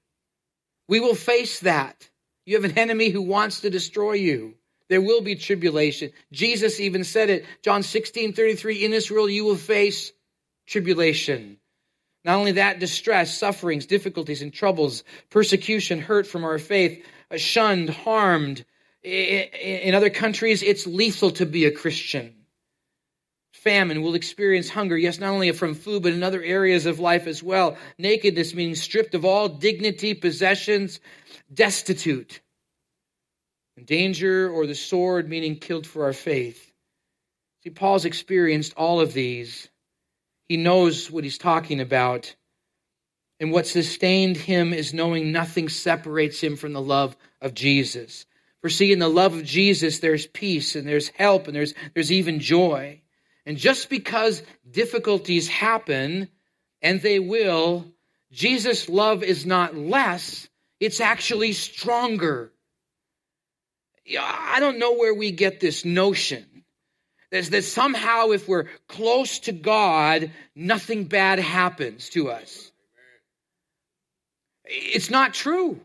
We 0.88 1.00
will 1.00 1.16
face 1.16 1.60
that. 1.60 2.08
You 2.46 2.54
have 2.54 2.70
an 2.70 2.78
enemy 2.78 3.08
who 3.08 3.22
wants 3.22 3.62
to 3.62 3.70
destroy 3.70 4.12
you. 4.12 4.54
There 4.88 5.00
will 5.00 5.22
be 5.22 5.34
tribulation. 5.34 6.12
Jesus 6.30 6.78
even 6.78 7.02
said 7.02 7.28
it, 7.28 7.44
John 7.62 7.82
16 7.82 8.34
33, 8.34 8.84
in 8.84 9.02
world 9.10 9.32
you 9.32 9.44
will 9.44 9.56
face 9.56 10.12
tribulation. 10.66 11.58
Not 12.24 12.36
only 12.36 12.52
that, 12.52 12.78
distress, 12.78 13.36
sufferings, 13.36 13.86
difficulties, 13.86 14.40
and 14.40 14.52
troubles, 14.52 15.04
persecution, 15.30 16.00
hurt 16.00 16.26
from 16.26 16.44
our 16.44 16.58
faith, 16.58 17.04
uh, 17.30 17.36
shunned, 17.36 17.90
harmed. 17.90 18.64
In 19.02 19.94
other 19.94 20.08
countries, 20.08 20.62
it's 20.62 20.86
lethal 20.86 21.30
to 21.32 21.44
be 21.44 21.66
a 21.66 21.70
Christian. 21.70 22.34
Famine, 23.52 24.00
we'll 24.00 24.14
experience 24.14 24.70
hunger, 24.70 24.96
yes, 24.96 25.18
not 25.18 25.30
only 25.30 25.52
from 25.52 25.74
food, 25.74 26.02
but 26.02 26.12
in 26.14 26.22
other 26.22 26.42
areas 26.42 26.86
of 26.86 27.00
life 27.00 27.26
as 27.26 27.42
well. 27.42 27.76
Nakedness, 27.98 28.54
meaning 28.54 28.74
stripped 28.74 29.14
of 29.14 29.26
all 29.26 29.48
dignity, 29.48 30.14
possessions, 30.14 31.00
destitute. 31.52 32.40
Danger 33.84 34.48
or 34.50 34.66
the 34.66 34.74
sword, 34.74 35.28
meaning 35.28 35.56
killed 35.56 35.86
for 35.86 36.04
our 36.04 36.12
faith. 36.12 36.72
See, 37.62 37.70
Paul's 37.70 38.04
experienced 38.04 38.72
all 38.76 39.00
of 39.00 39.12
these. 39.12 39.68
He 40.48 40.56
knows 40.56 41.10
what 41.10 41.24
he's 41.24 41.38
talking 41.38 41.80
about. 41.80 42.34
And 43.40 43.50
what 43.50 43.66
sustained 43.66 44.36
him 44.36 44.72
is 44.72 44.94
knowing 44.94 45.32
nothing 45.32 45.68
separates 45.68 46.40
him 46.40 46.56
from 46.56 46.72
the 46.72 46.80
love 46.80 47.16
of 47.40 47.54
Jesus. 47.54 48.26
For 48.60 48.70
see, 48.70 48.92
in 48.92 48.98
the 48.98 49.08
love 49.08 49.34
of 49.34 49.44
Jesus, 49.44 49.98
there's 49.98 50.26
peace 50.26 50.76
and 50.76 50.86
there's 50.86 51.08
help 51.08 51.46
and 51.46 51.56
there's, 51.56 51.74
there's 51.94 52.12
even 52.12 52.40
joy. 52.40 53.02
And 53.44 53.58
just 53.58 53.90
because 53.90 54.42
difficulties 54.70 55.48
happen, 55.48 56.28
and 56.80 57.00
they 57.02 57.18
will, 57.18 57.86
Jesus' 58.30 58.88
love 58.88 59.22
is 59.22 59.44
not 59.44 59.76
less, 59.76 60.48
it's 60.80 61.00
actually 61.00 61.52
stronger. 61.52 62.52
I 64.18 64.60
don't 64.60 64.78
know 64.78 64.94
where 64.94 65.14
we 65.14 65.30
get 65.30 65.60
this 65.60 65.84
notion 65.84 66.53
that, 67.34 67.64
somehow 67.64 68.30
if 68.30 68.48
we're 68.48 68.66
close 68.88 69.40
to 69.40 69.52
God, 69.52 70.30
nothing 70.54 71.04
bad 71.04 71.38
happens 71.38 72.08
to 72.10 72.30
us. 72.30 72.70
It's 74.64 75.10
not 75.10 75.34
true. 75.34 75.80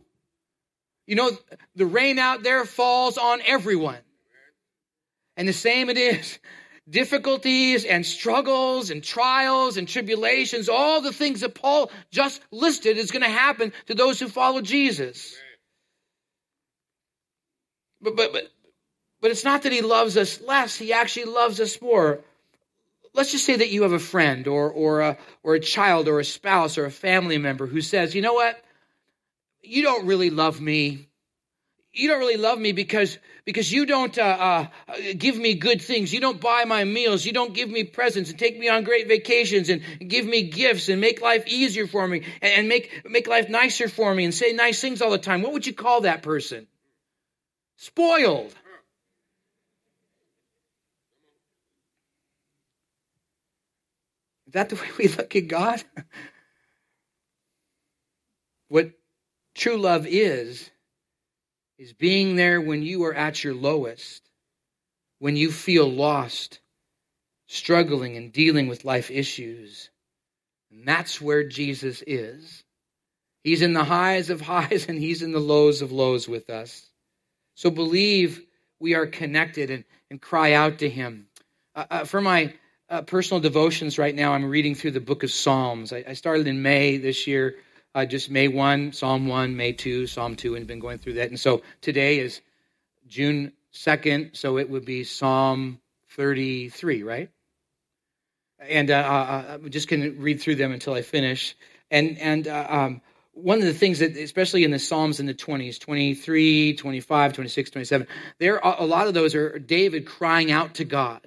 You 1.08 1.16
know, 1.16 1.32
the 1.76 1.88
rain 1.88 2.20
out 2.20 2.44
there 2.44 2.64
falls 2.66 3.18
on 3.18 3.42
everyone. 3.46 3.98
And 5.36 5.48
the 5.48 5.54
same 5.54 5.90
it 5.90 5.98
is. 5.98 6.38
Difficulties 6.90 7.86
and 7.86 8.04
struggles 8.04 8.90
and 8.90 9.04
trials 9.04 9.78
and 9.78 9.88
tribulations, 9.88 10.70
all 10.70 11.02
the 11.02 11.14
things 11.14 11.42
that 11.42 11.54
Paul 11.54 11.92
just 12.12 12.42
listed 12.52 12.98
is 12.98 13.12
going 13.12 13.22
to 13.22 13.30
happen 13.30 13.72
to 13.88 13.96
those 13.96 14.20
who 14.20 14.28
follow 14.28 14.62
Jesus. 14.62 15.36
But, 18.02 18.16
but, 18.16 18.34
but, 18.34 18.48
but 19.22 19.32
it's 19.32 19.44
not 19.44 19.64
that 19.64 19.72
he 19.72 19.82
loves 19.82 20.18
us 20.18 20.42
less, 20.42 20.76
he 20.76 20.94
actually 20.94 21.26
loves 21.26 21.60
us 21.60 21.82
more. 21.82 22.20
Let's 23.14 23.32
just 23.32 23.46
say 23.46 23.58
that 23.58 23.70
you 23.70 23.84
have 23.84 23.92
a 23.92 24.00
friend 24.00 24.48
or, 24.48 24.72
or, 24.72 25.02
a, 25.02 25.18
or 25.44 25.56
a 25.56 25.60
child 25.60 26.08
or 26.08 26.20
a 26.20 26.26
spouse 26.26 26.78
or 26.78 26.86
a 26.86 26.92
family 26.92 27.38
member 27.38 27.66
who 27.66 27.82
says, 27.82 28.14
you 28.14 28.22
know 28.22 28.34
what? 28.34 28.62
You 29.62 29.82
don't 29.82 30.06
really 30.06 30.30
love 30.30 30.62
me. 30.62 31.08
You 31.92 32.08
don't 32.08 32.20
really 32.20 32.38
love 32.38 32.60
me 32.60 32.72
because, 32.72 33.18
because 33.46 33.72
you 33.72 33.88
don't 33.88 34.16
uh, 34.18 34.68
uh, 34.88 34.96
give 35.18 35.36
me 35.36 35.56
good 35.56 35.82
things. 35.82 36.14
You 36.14 36.22
don't 36.22 36.40
buy 36.40 36.66
my 36.66 36.84
meals. 36.84 37.26
You 37.26 37.34
don't 37.34 37.54
give 37.54 37.70
me 37.70 37.84
presents 37.84 38.30
and 38.30 38.38
take 38.38 38.58
me 38.60 38.70
on 38.70 38.84
great 38.84 39.08
vacations 39.08 39.70
and 39.70 39.82
give 40.08 40.26
me 40.26 40.44
gifts 40.44 40.88
and 40.88 41.02
make 41.02 41.20
life 41.20 41.48
easier 41.48 41.88
for 41.88 42.08
me 42.08 42.24
and, 42.42 42.54
and 42.54 42.70
make, 42.70 43.06
make 43.10 43.28
life 43.28 43.50
nicer 43.50 43.90
for 43.90 44.14
me 44.14 44.24
and 44.24 44.34
say 44.34 44.54
nice 44.54 44.80
things 44.80 45.02
all 45.02 45.10
the 45.10 45.18
time. 45.18 45.42
What 45.42 45.52
would 45.54 45.66
you 45.66 45.74
call 45.74 46.02
that 46.02 46.22
person? 46.22 46.68
Spoiled. 47.76 48.54
Is 54.50 54.54
that 54.54 54.70
the 54.70 54.78
way 54.78 54.90
we 54.98 55.08
look 55.10 55.36
at 55.36 55.48
God? 55.48 55.84
what 58.68 58.90
true 59.54 59.78
love 59.78 60.08
is, 60.08 60.72
is 61.78 61.94
being 61.94 62.36
there 62.36 62.60
when 62.60 62.82
you 62.82 63.04
are 63.04 63.14
at 63.14 63.44
your 63.44 63.54
lowest, 63.54 64.28
when 65.20 65.36
you 65.36 65.52
feel 65.52 65.88
lost, 65.88 66.62
struggling 67.46 68.18
and 68.18 68.34
dealing 68.34 68.68
with 68.68 68.86
life 68.86 69.12
issues. 69.12 69.92
And 70.72 70.84
that's 70.84 71.22
where 71.22 71.48
Jesus 71.48 72.04
is. 72.08 72.64
He's 73.44 73.62
in 73.62 73.74
the 73.74 73.84
highs 73.84 74.32
of 74.32 74.42
highs 74.42 74.88
and 74.90 74.98
he's 74.98 75.22
in 75.22 75.32
the 75.32 75.38
lows 75.38 75.84
of 75.84 75.92
lows 75.92 76.28
with 76.28 76.50
us. 76.50 76.90
So 77.54 77.70
believe 77.70 78.44
we 78.80 78.96
are 78.96 79.06
connected 79.06 79.70
and, 79.70 79.84
and 80.10 80.20
cry 80.20 80.54
out 80.54 80.80
to 80.80 80.90
Him. 80.90 81.28
Uh, 81.76 81.86
uh, 81.92 82.06
for 82.06 82.20
my 82.20 82.56
uh, 82.90 83.02
personal 83.04 83.40
devotions 83.40 83.98
right 83.98 84.16
now, 84.16 84.34
I'm 84.34 84.46
reading 84.46 84.76
through 84.76 84.92
the 84.92 85.00
book 85.00 85.24
of 85.24 85.32
Psalms. 85.32 85.94
I, 85.94 86.04
I 86.08 86.14
started 86.14 86.48
in 86.48 86.62
May 86.62 86.98
this 86.98 87.28
year, 87.28 87.56
uh, 87.94 88.06
just 88.06 88.32
May 88.32 88.48
1, 88.48 88.94
Psalm 88.94 89.28
1, 89.28 89.56
May 89.56 89.74
2, 89.74 90.08
Psalm 90.08 90.36
2, 90.36 90.56
and 90.56 90.66
been 90.66 90.80
going 90.80 90.98
through 90.98 91.14
that. 91.14 91.30
And 91.30 91.40
so 91.40 91.62
today 91.82 92.20
is 92.20 92.42
June 93.08 93.54
2nd, 93.74 94.36
so 94.36 94.58
it 94.58 94.70
would 94.70 94.86
be 94.86 95.04
Psalm 95.04 95.80
33, 96.10 97.04
right? 97.04 97.30
And 98.60 98.90
uh, 98.90 98.96
uh, 98.96 99.44
I'm 99.54 99.70
just 99.70 99.88
going 99.88 100.02
to 100.02 100.12
read 100.12 100.42
through 100.42 100.56
them 100.56 100.72
until 100.72 100.94
I 100.94 101.04
finish. 101.04 101.56
And, 101.92 102.18
and 102.18 102.48
um, 102.48 103.02
one 103.34 103.60
of 103.60 103.66
the 103.66 103.74
things 103.74 104.00
that, 104.00 104.18
especially 104.18 104.64
in 104.64 104.72
the 104.72 104.80
Psalms 104.80 105.20
in 105.20 105.28
the 105.28 105.34
20s, 105.36 105.80
23, 105.80 106.74
25, 106.74 107.34
26, 107.34 107.70
27, 107.70 108.08
there 108.40 108.58
a 108.58 108.86
lot 108.86 109.08
of 109.08 109.14
those 109.14 109.36
are 109.36 109.60
David 109.60 110.08
crying 110.08 110.52
out 110.52 110.76
to 110.76 110.86
God. 110.86 111.22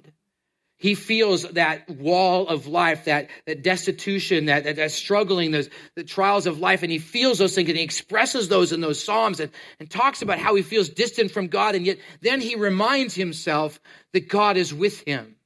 He 0.83 0.95
feels 0.95 1.43
that 1.43 1.89
wall 1.89 2.45
of 2.49 2.67
life, 2.67 3.05
that, 3.05 3.29
that 3.45 3.63
destitution, 3.63 4.47
that, 4.47 4.65
that, 4.65 4.75
that 4.75 4.91
struggling, 4.91 5.51
those 5.51 5.69
the 5.95 6.03
trials 6.03 6.45
of 6.45 6.59
life, 6.59 6.83
and 6.83 6.91
he 6.91 6.99
feels 6.99 7.37
those 7.37 7.55
things 7.55 7.69
and 7.69 7.77
he 7.77 7.83
expresses 7.85 8.49
those 8.49 8.73
in 8.73 8.81
those 8.81 9.01
Psalms 9.01 9.39
and, 9.39 9.49
and 9.79 9.89
talks 9.89 10.21
about 10.21 10.39
how 10.39 10.55
he 10.55 10.61
feels 10.61 10.89
distant 10.89 11.31
from 11.31 11.47
God, 11.47 11.75
and 11.75 11.85
yet 11.85 11.99
then 12.19 12.41
he 12.41 12.57
reminds 12.57 13.15
himself 13.15 13.79
that 14.11 14.27
God 14.27 14.57
is 14.57 14.73
with 14.73 14.99
him, 15.07 15.37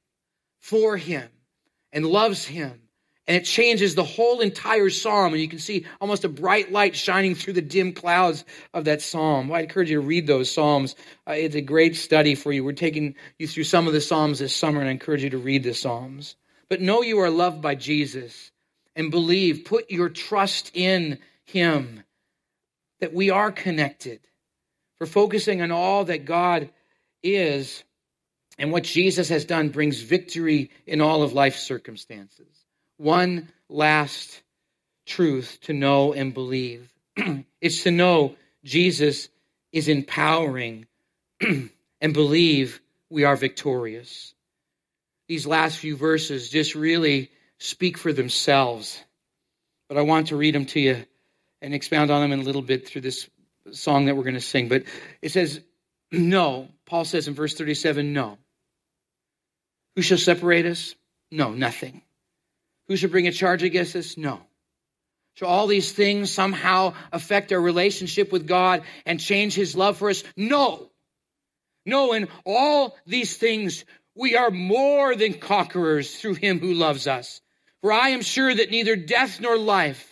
for 0.58 0.96
him, 0.96 1.28
and 1.92 2.04
loves 2.04 2.44
him 2.44 2.87
and 3.28 3.36
it 3.36 3.44
changes 3.44 3.94
the 3.94 4.04
whole 4.04 4.40
entire 4.40 4.88
psalm. 4.88 5.34
And 5.34 5.42
you 5.42 5.48
can 5.48 5.58
see 5.58 5.84
almost 6.00 6.24
a 6.24 6.30
bright 6.30 6.72
light 6.72 6.96
shining 6.96 7.34
through 7.34 7.52
the 7.52 7.60
dim 7.60 7.92
clouds 7.92 8.42
of 8.72 8.86
that 8.86 9.02
psalm. 9.02 9.52
I 9.52 9.60
encourage 9.60 9.90
you 9.90 10.00
to 10.00 10.06
read 10.06 10.26
those 10.26 10.50
psalms. 10.50 10.96
Uh, 11.28 11.32
it's 11.32 11.54
a 11.54 11.60
great 11.60 11.94
study 11.94 12.34
for 12.34 12.50
you. 12.52 12.64
We're 12.64 12.72
taking 12.72 13.16
you 13.38 13.46
through 13.46 13.64
some 13.64 13.86
of 13.86 13.92
the 13.92 14.00
psalms 14.00 14.38
this 14.38 14.56
summer, 14.56 14.80
and 14.80 14.88
I 14.88 14.92
encourage 14.92 15.22
you 15.22 15.30
to 15.30 15.38
read 15.38 15.62
the 15.62 15.74
psalms. 15.74 16.36
But 16.70 16.80
know 16.80 17.02
you 17.02 17.20
are 17.20 17.28
loved 17.28 17.60
by 17.60 17.74
Jesus 17.74 18.50
and 18.96 19.10
believe, 19.10 19.66
put 19.66 19.90
your 19.90 20.08
trust 20.08 20.70
in 20.72 21.18
him, 21.44 22.02
that 23.00 23.12
we 23.12 23.28
are 23.28 23.52
connected. 23.52 24.20
For 24.96 25.06
focusing 25.06 25.60
on 25.60 25.70
all 25.70 26.06
that 26.06 26.24
God 26.24 26.70
is 27.22 27.84
and 28.58 28.72
what 28.72 28.84
Jesus 28.84 29.28
has 29.28 29.44
done 29.44 29.68
brings 29.68 30.00
victory 30.00 30.70
in 30.86 31.02
all 31.02 31.22
of 31.22 31.34
life's 31.34 31.62
circumstances 31.62 32.48
one 32.98 33.48
last 33.68 34.42
truth 35.06 35.58
to 35.62 35.72
know 35.72 36.12
and 36.12 36.34
believe. 36.34 36.92
it's 37.60 37.84
to 37.84 37.90
know 37.90 38.36
Jesus 38.64 39.28
is 39.72 39.88
empowering 39.88 40.86
and 41.40 42.12
believe 42.12 42.80
we 43.10 43.24
are 43.24 43.36
victorious. 43.36 44.34
These 45.28 45.46
last 45.46 45.78
few 45.78 45.96
verses 45.96 46.50
just 46.50 46.74
really 46.74 47.30
speak 47.58 47.98
for 47.98 48.12
themselves. 48.12 49.02
But 49.88 49.98
I 49.98 50.02
want 50.02 50.28
to 50.28 50.36
read 50.36 50.54
them 50.54 50.66
to 50.66 50.80
you 50.80 51.04
and 51.62 51.74
expound 51.74 52.10
on 52.10 52.20
them 52.20 52.32
in 52.32 52.40
a 52.40 52.44
little 52.44 52.62
bit 52.62 52.86
through 52.86 53.02
this 53.02 53.28
song 53.72 54.06
that 54.06 54.16
we're 54.16 54.22
going 54.22 54.34
to 54.34 54.40
sing. 54.40 54.68
But 54.68 54.84
it 55.22 55.30
says, 55.30 55.60
No. 56.12 56.68
Paul 56.86 57.04
says 57.04 57.28
in 57.28 57.34
verse 57.34 57.54
37, 57.54 58.12
No. 58.12 58.38
Who 59.96 60.02
shall 60.02 60.18
separate 60.18 60.66
us? 60.66 60.94
No, 61.30 61.50
nothing. 61.50 62.02
Who 62.88 62.96
should 62.96 63.10
bring 63.10 63.28
a 63.28 63.32
charge 63.32 63.62
against 63.62 63.94
us? 63.96 64.16
No. 64.16 64.40
Shall 65.34 65.48
all 65.48 65.66
these 65.66 65.92
things 65.92 66.32
somehow 66.32 66.94
affect 67.12 67.52
our 67.52 67.60
relationship 67.60 68.32
with 68.32 68.48
God 68.48 68.82
and 69.06 69.20
change 69.20 69.54
His 69.54 69.76
love 69.76 69.98
for 69.98 70.10
us? 70.10 70.24
No. 70.36 70.90
No, 71.86 72.12
in 72.12 72.28
all 72.44 72.96
these 73.06 73.36
things, 73.36 73.84
we 74.16 74.36
are 74.36 74.50
more 74.50 75.14
than 75.14 75.34
conquerors 75.34 76.18
through 76.18 76.34
Him 76.34 76.58
who 76.58 76.74
loves 76.74 77.06
us. 77.06 77.40
For 77.82 77.92
I 77.92 78.08
am 78.08 78.22
sure 78.22 78.52
that 78.52 78.70
neither 78.70 78.96
death 78.96 79.40
nor 79.40 79.56
life, 79.56 80.07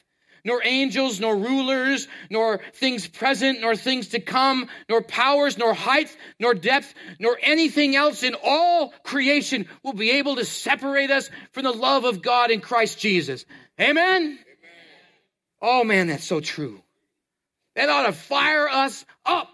nor 0.46 0.62
angels, 0.64 1.18
nor 1.18 1.36
rulers, 1.36 2.06
nor 2.30 2.60
things 2.72 3.08
present, 3.08 3.60
nor 3.60 3.74
things 3.74 4.08
to 4.08 4.20
come, 4.20 4.68
nor 4.88 5.02
powers, 5.02 5.58
nor 5.58 5.74
height, 5.74 6.16
nor 6.38 6.54
depth, 6.54 6.94
nor 7.18 7.36
anything 7.42 7.96
else 7.96 8.22
in 8.22 8.36
all 8.44 8.94
creation 9.02 9.68
will 9.82 9.92
be 9.92 10.12
able 10.12 10.36
to 10.36 10.44
separate 10.44 11.10
us 11.10 11.28
from 11.50 11.64
the 11.64 11.72
love 11.72 12.04
of 12.04 12.22
God 12.22 12.52
in 12.52 12.60
Christ 12.60 13.00
Jesus. 13.00 13.44
Amen? 13.80 14.22
Amen. 14.22 14.38
Oh 15.60 15.82
man, 15.82 16.06
that's 16.06 16.24
so 16.24 16.38
true. 16.38 16.80
That 17.74 17.88
ought 17.88 18.06
to 18.06 18.12
fire 18.12 18.68
us 18.68 19.04
up. 19.26 19.48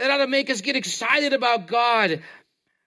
That 0.00 0.10
ought 0.10 0.18
to 0.18 0.26
make 0.26 0.50
us 0.50 0.60
get 0.60 0.74
excited 0.74 1.32
about 1.32 1.68
God. 1.68 2.20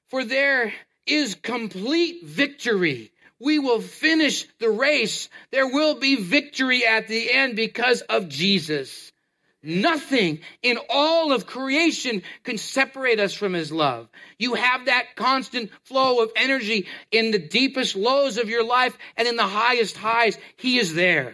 For 0.10 0.26
there 0.26 0.74
is 1.06 1.36
complete 1.36 2.26
victory 2.26 3.14
we 3.40 3.60
will 3.60 3.82
finish 3.82 4.48
the 4.60 4.70
race. 4.70 5.30
There 5.52 5.68
will 5.68 5.96
be 5.96 6.16
victory 6.16 6.86
at 6.86 7.08
the 7.08 7.32
end 7.32 7.56
because 7.56 8.02
of 8.02 8.30
Jesus. 8.30 9.12
Nothing 9.64 10.40
in 10.62 10.78
all 10.90 11.32
of 11.34 11.46
creation 11.46 12.22
can 12.44 12.58
separate 12.58 13.20
us 13.20 13.34
from 13.34 13.54
his 13.54 13.72
love. 13.72 14.08
You 14.38 14.54
have 14.54 14.86
that 14.86 15.16
constant 15.16 15.72
flow 15.84 16.24
of 16.24 16.32
energy 16.36 16.88
in 17.12 17.32
the 17.32 17.40
deepest 17.40 17.96
lows 17.96 18.38
of 18.38 18.50
your 18.50 18.64
life 18.64 18.98
and 19.18 19.28
in 19.28 19.36
the 19.36 19.44
highest 19.44 19.98
highs. 19.98 20.38
He 20.58 20.78
is 20.78 20.94
there. 20.94 21.34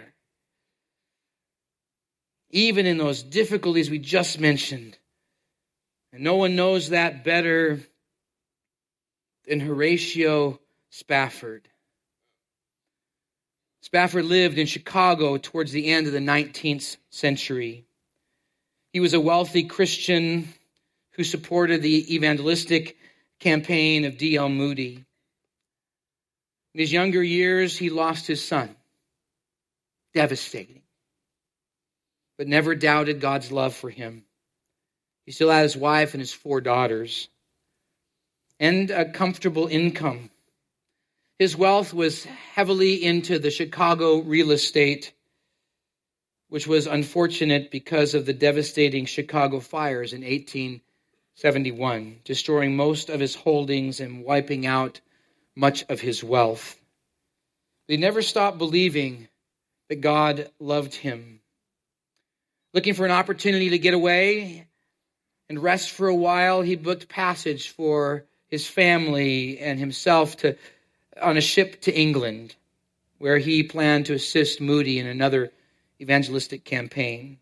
Even 2.49 2.85
in 2.85 2.97
those 2.97 3.23
difficulties 3.23 3.89
we 3.89 3.99
just 3.99 4.39
mentioned. 4.39 4.97
And 6.11 6.23
no 6.23 6.35
one 6.35 6.55
knows 6.55 6.89
that 6.89 7.23
better 7.23 7.79
than 9.47 9.59
Horatio 9.59 10.59
Spafford. 10.89 11.67
Spafford 13.83 14.23
lived 14.23 14.57
in 14.57 14.65
Chicago 14.65 15.37
towards 15.37 15.73
the 15.73 15.89
end 15.89 16.07
of 16.07 16.13
the 16.13 16.19
19th 16.19 16.95
century. 17.09 17.83
He 18.93 19.01
was 19.01 19.13
a 19.13 19.19
wealthy 19.19 19.63
Christian 19.63 20.47
who 21.11 21.25
supported 21.25 21.81
the 21.81 22.15
evangelistic 22.15 22.97
campaign 23.41 24.05
of 24.05 24.17
D.L. 24.17 24.47
Moody. 24.47 25.03
In 26.73 26.79
his 26.79 26.93
younger 26.93 27.21
years, 27.21 27.77
he 27.77 27.89
lost 27.89 28.25
his 28.25 28.41
son. 28.41 28.73
Devastating. 30.13 30.81
But 32.37 32.47
never 32.47 32.75
doubted 32.75 33.19
God's 33.19 33.51
love 33.51 33.75
for 33.75 33.89
him. 33.89 34.23
He 35.25 35.33
still 35.33 35.49
had 35.49 35.63
his 35.63 35.75
wife 35.75 36.13
and 36.13 36.21
his 36.21 36.31
four 36.31 36.61
daughters 36.61 37.27
and 38.61 38.89
a 38.91 39.11
comfortable 39.11 39.67
income. 39.67 40.29
His 41.43 41.57
wealth 41.57 41.93
was 41.93 42.23
heavily 42.23 43.03
into 43.03 43.37
the 43.37 43.51
Chicago 43.51 44.19
real 44.19 44.51
estate, 44.51 45.11
which 46.47 46.65
was 46.65 46.87
unfortunate 46.87 47.69
because 47.69 48.13
of 48.13 48.25
the 48.25 48.31
devastating 48.31 49.05
Chicago 49.05 49.59
fires 49.59 50.13
in 50.13 50.21
1871, 50.21 52.21
destroying 52.23 52.77
most 52.77 53.09
of 53.09 53.19
his 53.19 53.35
holdings 53.35 53.99
and 53.99 54.23
wiping 54.23 54.65
out 54.65 55.01
much 55.53 55.83
of 55.89 55.99
his 55.99 56.23
wealth. 56.23 56.79
He 57.89 57.97
never 57.97 58.21
stopped 58.21 58.57
believing 58.57 59.27
that 59.89 59.99
God 59.99 60.49
loved 60.61 60.95
him. 60.95 61.41
Looking 62.73 62.93
for 62.93 63.03
an 63.03 63.11
opportunity 63.11 63.71
to 63.71 63.79
get 63.79 63.93
away 63.93 64.65
and 65.49 65.61
rest 65.61 65.91
for 65.91 66.07
a 66.07 66.15
while, 66.15 66.61
he 66.61 66.77
booked 66.77 67.09
passage 67.09 67.67
for 67.67 68.23
his 68.47 68.65
family 68.65 69.59
and 69.59 69.77
himself 69.77 70.37
to 70.37 70.55
on 71.21 71.37
a 71.37 71.41
ship 71.41 71.81
to 71.81 71.93
England, 71.93 72.55
where 73.17 73.37
he 73.37 73.63
planned 73.63 74.07
to 74.07 74.13
assist 74.13 74.61
Moody 74.61 74.99
in 74.99 75.07
another 75.07 75.51
evangelistic 76.01 76.65
campaign. 76.65 77.37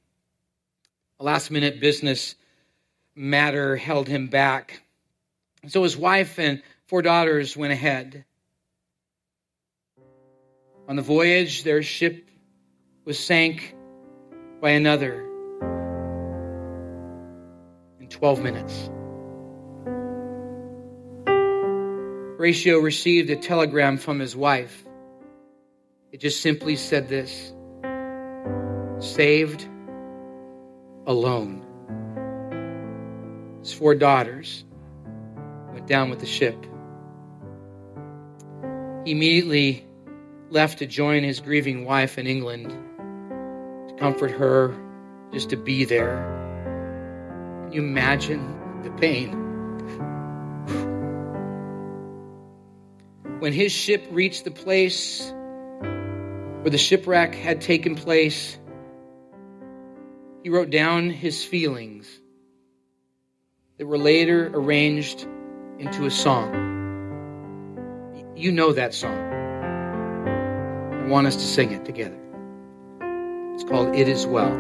A 1.20 1.24
last 1.24 1.52
minute 1.52 1.80
business 1.80 2.36
matter 3.16 3.76
held 3.76 4.08
him 4.08 4.28
back. 4.28 4.82
So 5.68 5.84
his 5.84 5.96
wife 5.96 6.40
and 6.40 6.62
four 6.88 7.02
daughters 7.02 7.56
went 7.56 7.74
ahead. 7.74 8.26
On 10.88 10.96
the 10.96 11.02
voyage, 11.02 11.64
their 11.64 11.84
ship 11.84 12.30
was 13.06 13.18
sank 13.18 13.76
by 14.60 14.72
another 14.72 15.22
in 18.00 18.08
12 18.10 18.44
minutes. 18.44 18.90
Horatio 22.42 22.80
received 22.80 23.30
a 23.30 23.36
telegram 23.36 24.00
from 24.00 24.18
his 24.18 24.36
wife. 24.36 24.84
It 26.12 26.20
just 26.20 26.42
simply 26.42 26.76
said 26.76 27.08
this 27.08 27.54
saved 28.98 29.64
alone. 31.06 31.64
His 33.60 33.72
four 33.72 33.94
daughters 33.94 34.66
went 35.72 35.86
down 35.86 36.10
with 36.10 36.20
the 36.20 36.26
ship. 36.26 36.56
He 39.06 39.12
immediately 39.12 39.86
left 40.50 40.80
to 40.80 40.88
join 40.88 41.24
his 41.24 41.42
grieving 41.42 41.86
wife 41.86 42.18
in 42.18 42.26
England 42.26 42.72
to 43.88 43.96
comfort 44.00 44.32
her, 44.32 44.76
just 45.32 45.52
to 45.52 45.58
be 45.58 45.86
there. 45.86 46.18
Can 47.66 47.74
you 47.74 47.82
imagine 47.84 48.82
the 48.82 48.90
pain? 48.90 49.41
When 53.42 53.54
his 53.54 53.72
ship 53.72 54.06
reached 54.12 54.44
the 54.44 54.52
place 54.52 55.34
where 55.82 56.70
the 56.70 56.78
shipwreck 56.78 57.34
had 57.34 57.60
taken 57.60 57.96
place, 57.96 58.60
he 60.44 60.50
wrote 60.52 60.70
down 60.70 61.10
his 61.10 61.44
feelings 61.44 62.08
that 63.80 63.88
were 63.88 63.98
later 63.98 64.52
arranged 64.54 65.26
into 65.80 66.06
a 66.06 66.12
song. 66.12 66.54
You 68.36 68.52
know 68.52 68.74
that 68.74 68.94
song. 68.94 69.18
I 70.94 71.08
want 71.08 71.26
us 71.26 71.36
to 71.36 71.42
sing 71.42 71.72
it 71.72 71.84
together. 71.84 72.20
It's 73.56 73.64
called 73.64 73.96
It 73.96 74.08
Is 74.08 74.28
Well. 74.28 74.52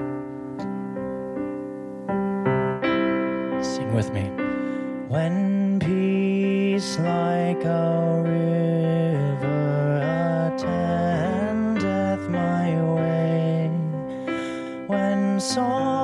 Sing 3.62 3.94
with 3.94 4.12
me. 4.12 4.24
When 5.08 5.51
peace 6.82 6.98
like 6.98 7.64
a 7.64 8.24
river 8.26 10.02
attendeth 10.48 12.28
my 12.28 12.70
way, 12.96 13.70
when 14.88 15.40
sorrows 15.40 16.01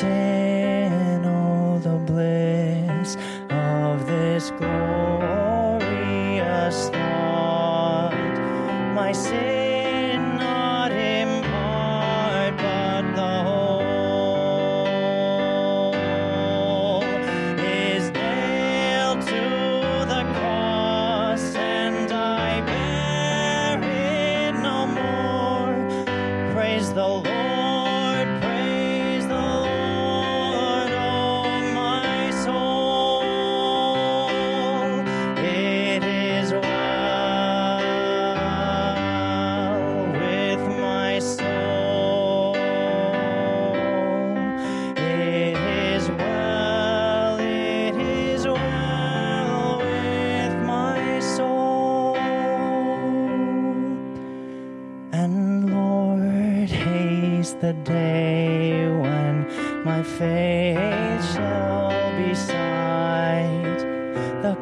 My 0.00 0.31
the 57.62 57.72
day 57.84 58.88
when 58.88 59.46
my 59.84 60.02
faith 60.02 61.24
shall 61.32 61.90
be 62.18 62.34
sight. 62.34 63.78
The 64.42 64.56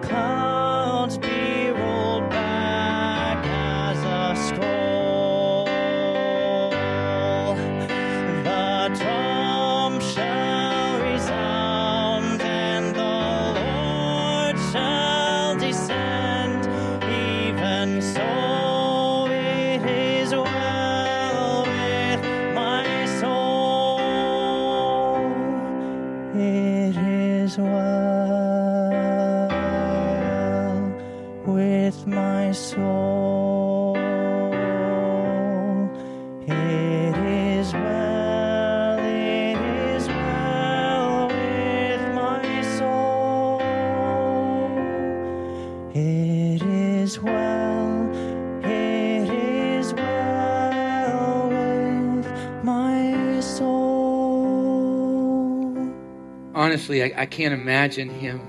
Honestly, 56.90 57.14
I, 57.14 57.22
I 57.22 57.26
can't 57.26 57.54
imagine 57.54 58.10
him 58.10 58.40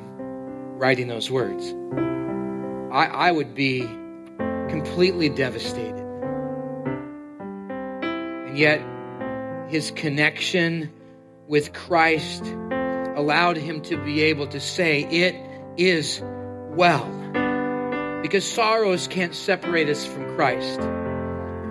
writing 0.79 1.07
those 1.07 1.29
words. 1.29 1.75
I, 2.91 3.05
I 3.05 3.31
would 3.31 3.53
be 3.53 3.81
completely 4.67 5.29
devastated. 5.29 6.03
And 8.01 8.57
yet, 8.57 8.81
his 9.69 9.91
connection 9.91 10.91
with 11.47 11.71
Christ 11.73 12.43
allowed 13.15 13.57
him 13.57 13.79
to 13.81 14.03
be 14.03 14.21
able 14.23 14.47
to 14.47 14.59
say, 14.59 15.01
It 15.03 15.35
is 15.77 16.19
well. 16.71 17.05
Because 18.23 18.43
sorrows 18.43 19.07
can't 19.07 19.35
separate 19.35 19.87
us 19.87 20.03
from 20.03 20.35
Christ. 20.35 20.79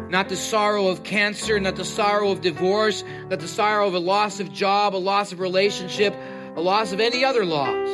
Not 0.09 0.29
the 0.29 0.37
sorrow 0.37 0.87
of 0.87 1.03
cancer, 1.03 1.59
not 1.59 1.75
the 1.75 1.85
sorrow 1.85 2.31
of 2.31 2.41
divorce, 2.41 3.03
not 3.29 3.41
the 3.41 3.49
sorrow 3.49 3.89
of 3.89 3.95
a 3.95 3.99
loss 3.99 4.39
of 4.39 4.53
job, 4.53 4.95
a 4.95 4.99
loss 4.99 5.33
of 5.33 5.41
relationship, 5.41 6.15
a 6.57 6.61
loss 6.61 6.93
of 6.93 7.01
any 7.01 7.25
other 7.25 7.45
loss. 7.45 7.89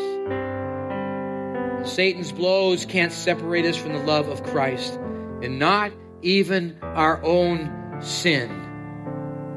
Satan's 1.89 2.33
blows 2.33 2.85
can't 2.85 3.13
separate 3.13 3.65
us 3.65 3.77
from 3.77 3.93
the 3.93 4.03
love 4.03 4.29
of 4.29 4.43
Christ, 4.43 4.95
and 5.43 5.59
not 5.59 5.93
even 6.23 6.79
our 6.83 7.23
own 7.23 8.01
sin 8.01 8.49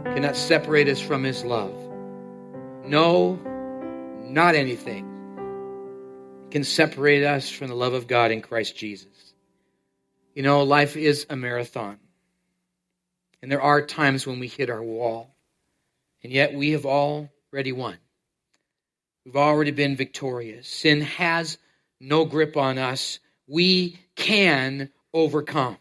cannot 0.05 0.35
separate 0.35 0.87
us 0.87 0.99
from 0.99 1.23
his 1.23 1.43
love. 1.43 1.73
No, 2.85 3.35
not 4.23 4.55
anything 4.55 5.05
can 6.51 6.63
separate 6.63 7.23
us 7.23 7.49
from 7.49 7.67
the 7.67 7.75
love 7.75 7.93
of 7.93 8.07
God 8.07 8.31
in 8.31 8.41
Christ 8.41 8.75
Jesus. 8.75 9.33
You 10.33 10.43
know, 10.43 10.63
life 10.63 10.97
is 10.97 11.25
a 11.29 11.35
marathon. 11.35 11.99
And 13.41 13.51
there 13.51 13.61
are 13.61 13.81
times 13.81 14.27
when 14.27 14.39
we 14.39 14.47
hit 14.47 14.69
our 14.69 14.83
wall. 14.83 15.35
And 16.23 16.33
yet 16.33 16.53
we 16.53 16.71
have 16.71 16.85
already 16.85 17.71
won. 17.71 17.97
We've 19.29 19.35
already 19.35 19.69
been 19.69 19.95
victorious. 19.95 20.67
Sin 20.67 21.01
has 21.01 21.59
no 21.99 22.25
grip 22.25 22.57
on 22.57 22.79
us. 22.79 23.19
We 23.45 23.99
can 24.15 24.89
overcome. 25.13 25.77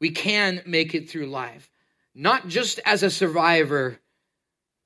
We 0.00 0.10
can 0.10 0.62
make 0.66 0.94
it 0.94 1.10
through 1.10 1.26
life. 1.26 1.68
Not 2.14 2.46
just 2.46 2.78
as 2.86 3.02
a 3.02 3.10
survivor, 3.10 3.98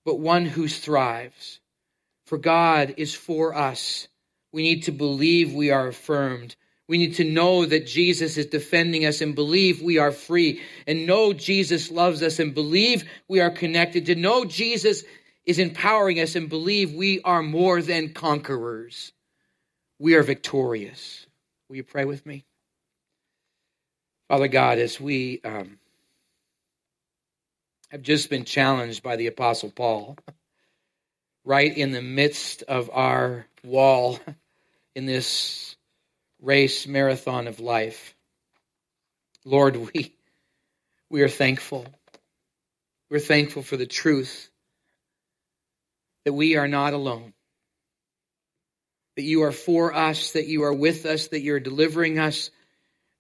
but 0.07 0.19
one 0.19 0.47
who 0.47 0.67
thrives. 0.67 1.61
For 2.25 2.39
God 2.39 2.95
is 2.97 3.13
for 3.13 3.55
us. 3.55 4.09
We 4.51 4.63
need 4.63 4.85
to 4.85 4.91
believe 4.91 5.53
we 5.53 5.71
are 5.71 5.89
affirmed. 5.89 6.57
We 6.89 6.97
need 6.97 7.17
to 7.17 7.25
know 7.25 7.67
that 7.67 7.87
Jesus 7.87 8.39
is 8.39 8.47
defending 8.47 9.05
us 9.05 9.21
and 9.21 9.35
believe 9.35 9.83
we 9.83 9.99
are 9.99 10.11
free 10.11 10.63
and 10.87 11.07
know 11.07 11.35
Jesus 11.35 11.91
loves 11.91 12.23
us 12.23 12.39
and 12.39 12.55
believe 12.55 13.05
we 13.29 13.43
are 13.43 13.51
connected. 13.51 14.07
To 14.07 14.15
know 14.15 14.47
Jesus 14.47 15.05
is 15.47 15.59
empowering 15.59 16.21
us 16.21 16.37
and 16.37 16.49
believe 16.49 16.93
we 16.93 17.21
are 17.23 17.43
more 17.43 17.83
than 17.83 18.13
conquerors. 18.13 19.13
We 19.99 20.15
are 20.15 20.23
victorious. 20.23 21.27
Will 21.69 21.77
you 21.77 21.85
pray 21.85 22.05
with 22.05 22.25
me? 22.25 22.45
Father 24.29 24.49
God, 24.49 24.79
as 24.79 25.01
we 25.01 25.41
um, 25.45 25.79
have 27.91 28.03
just 28.03 28.31
been 28.31 28.45
challenged 28.45 29.03
by 29.03 29.17
the 29.17 29.27
Apostle 29.27 29.71
Paul, 29.71 30.17
right 31.45 31.77
in 31.77 31.93
the 31.93 32.03
midst 32.03 32.63
of 32.63 32.91
our 32.93 33.47
wall 33.63 34.19
in 34.95 35.05
this 35.07 35.77
race 36.41 36.87
marathon 36.87 37.49
of 37.49 37.61
life. 37.61 38.15
Lord, 39.45 39.77
we, 39.77 40.15
we 41.11 41.23
are 41.23 41.29
thankful. 41.29 41.87
We're 43.11 43.21
thankful 43.21 43.63
for 43.63 43.77
the 43.77 43.87
truth 43.87 44.49
that 46.25 46.33
we 46.33 46.57
are 46.57 46.69
not 46.69 46.93
alone, 46.93 47.33
that 49.17 49.23
you 49.23 49.43
are 49.43 49.53
for 49.53 49.95
us, 49.95 50.33
that 50.33 50.47
you 50.47 50.65
are 50.65 50.73
with 50.73 51.07
us, 51.07 51.29
that 51.29 51.41
you're 51.41 51.61
delivering 51.61 52.19
us, 52.19 52.51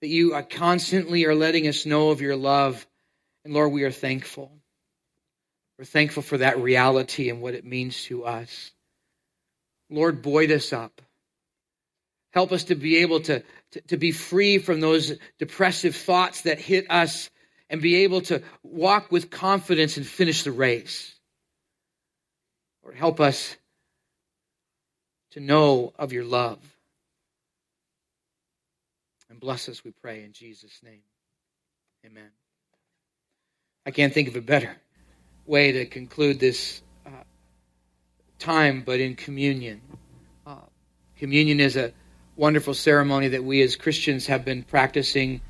that 0.00 0.08
you 0.08 0.34
are 0.34 0.42
constantly 0.42 1.24
are 1.24 1.34
letting 1.34 1.66
us 1.68 1.86
know 1.86 2.10
of 2.10 2.20
your 2.20 2.36
love. 2.36 2.86
And 3.44 3.54
Lord, 3.54 3.72
we 3.72 3.84
are 3.84 3.90
thankful. 3.90 4.50
We're 5.78 5.84
thankful 5.84 6.22
for 6.22 6.38
that 6.38 6.58
reality 6.58 7.30
and 7.30 7.40
what 7.40 7.54
it 7.54 7.64
means 7.64 8.04
to 8.04 8.24
us. 8.24 8.70
Lord, 9.90 10.22
buoyed 10.22 10.50
us 10.50 10.72
up. 10.72 11.00
Help 12.32 12.52
us 12.52 12.64
to 12.64 12.74
be 12.74 12.98
able 12.98 13.20
to, 13.20 13.42
to, 13.72 13.80
to, 13.82 13.96
be 13.96 14.10
free 14.10 14.58
from 14.58 14.80
those 14.80 15.12
depressive 15.38 15.94
thoughts 15.94 16.42
that 16.42 16.58
hit 16.58 16.90
us 16.90 17.30
and 17.70 17.80
be 17.80 17.96
able 17.96 18.22
to 18.22 18.42
walk 18.64 19.12
with 19.12 19.30
confidence 19.30 19.96
and 19.96 20.06
finish 20.06 20.42
the 20.42 20.50
race. 20.50 21.13
Lord, 22.84 22.96
help 22.96 23.18
us 23.18 23.56
to 25.32 25.40
know 25.40 25.92
of 25.98 26.12
your 26.12 26.24
love. 26.24 26.58
And 29.30 29.40
bless 29.40 29.68
us, 29.68 29.82
we 29.82 29.90
pray, 29.90 30.22
in 30.22 30.32
Jesus' 30.32 30.80
name. 30.82 31.00
Amen. 32.04 32.30
I 33.86 33.90
can't 33.90 34.12
think 34.12 34.28
of 34.28 34.36
a 34.36 34.40
better 34.40 34.76
way 35.46 35.72
to 35.72 35.86
conclude 35.86 36.38
this 36.38 36.82
uh, 37.06 37.24
time, 38.38 38.82
but 38.84 39.00
in 39.00 39.16
communion. 39.16 39.80
Uh, 40.46 40.56
communion 41.16 41.60
is 41.60 41.76
a 41.76 41.92
wonderful 42.36 42.74
ceremony 42.74 43.28
that 43.28 43.42
we 43.42 43.62
as 43.62 43.76
Christians 43.76 44.26
have 44.26 44.44
been 44.44 44.62
practicing 44.62 45.40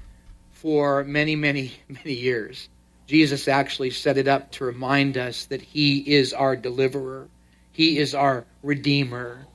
for 0.53 1.03
many, 1.05 1.35
many, 1.35 1.73
many 1.89 2.15
years. 2.15 2.69
Jesus 3.07 3.49
actually 3.49 3.91
set 3.91 4.17
it 4.17 4.29
up 4.29 4.53
to 4.53 4.65
remind 4.65 5.19
us 5.19 5.47
that 5.47 5.61
He 5.61 5.99
is 5.99 6.33
our 6.33 6.57
deliverer, 6.57 7.29
He 7.73 7.99
is 7.99 8.15
our 8.15 8.45
redeemer. 8.63 9.47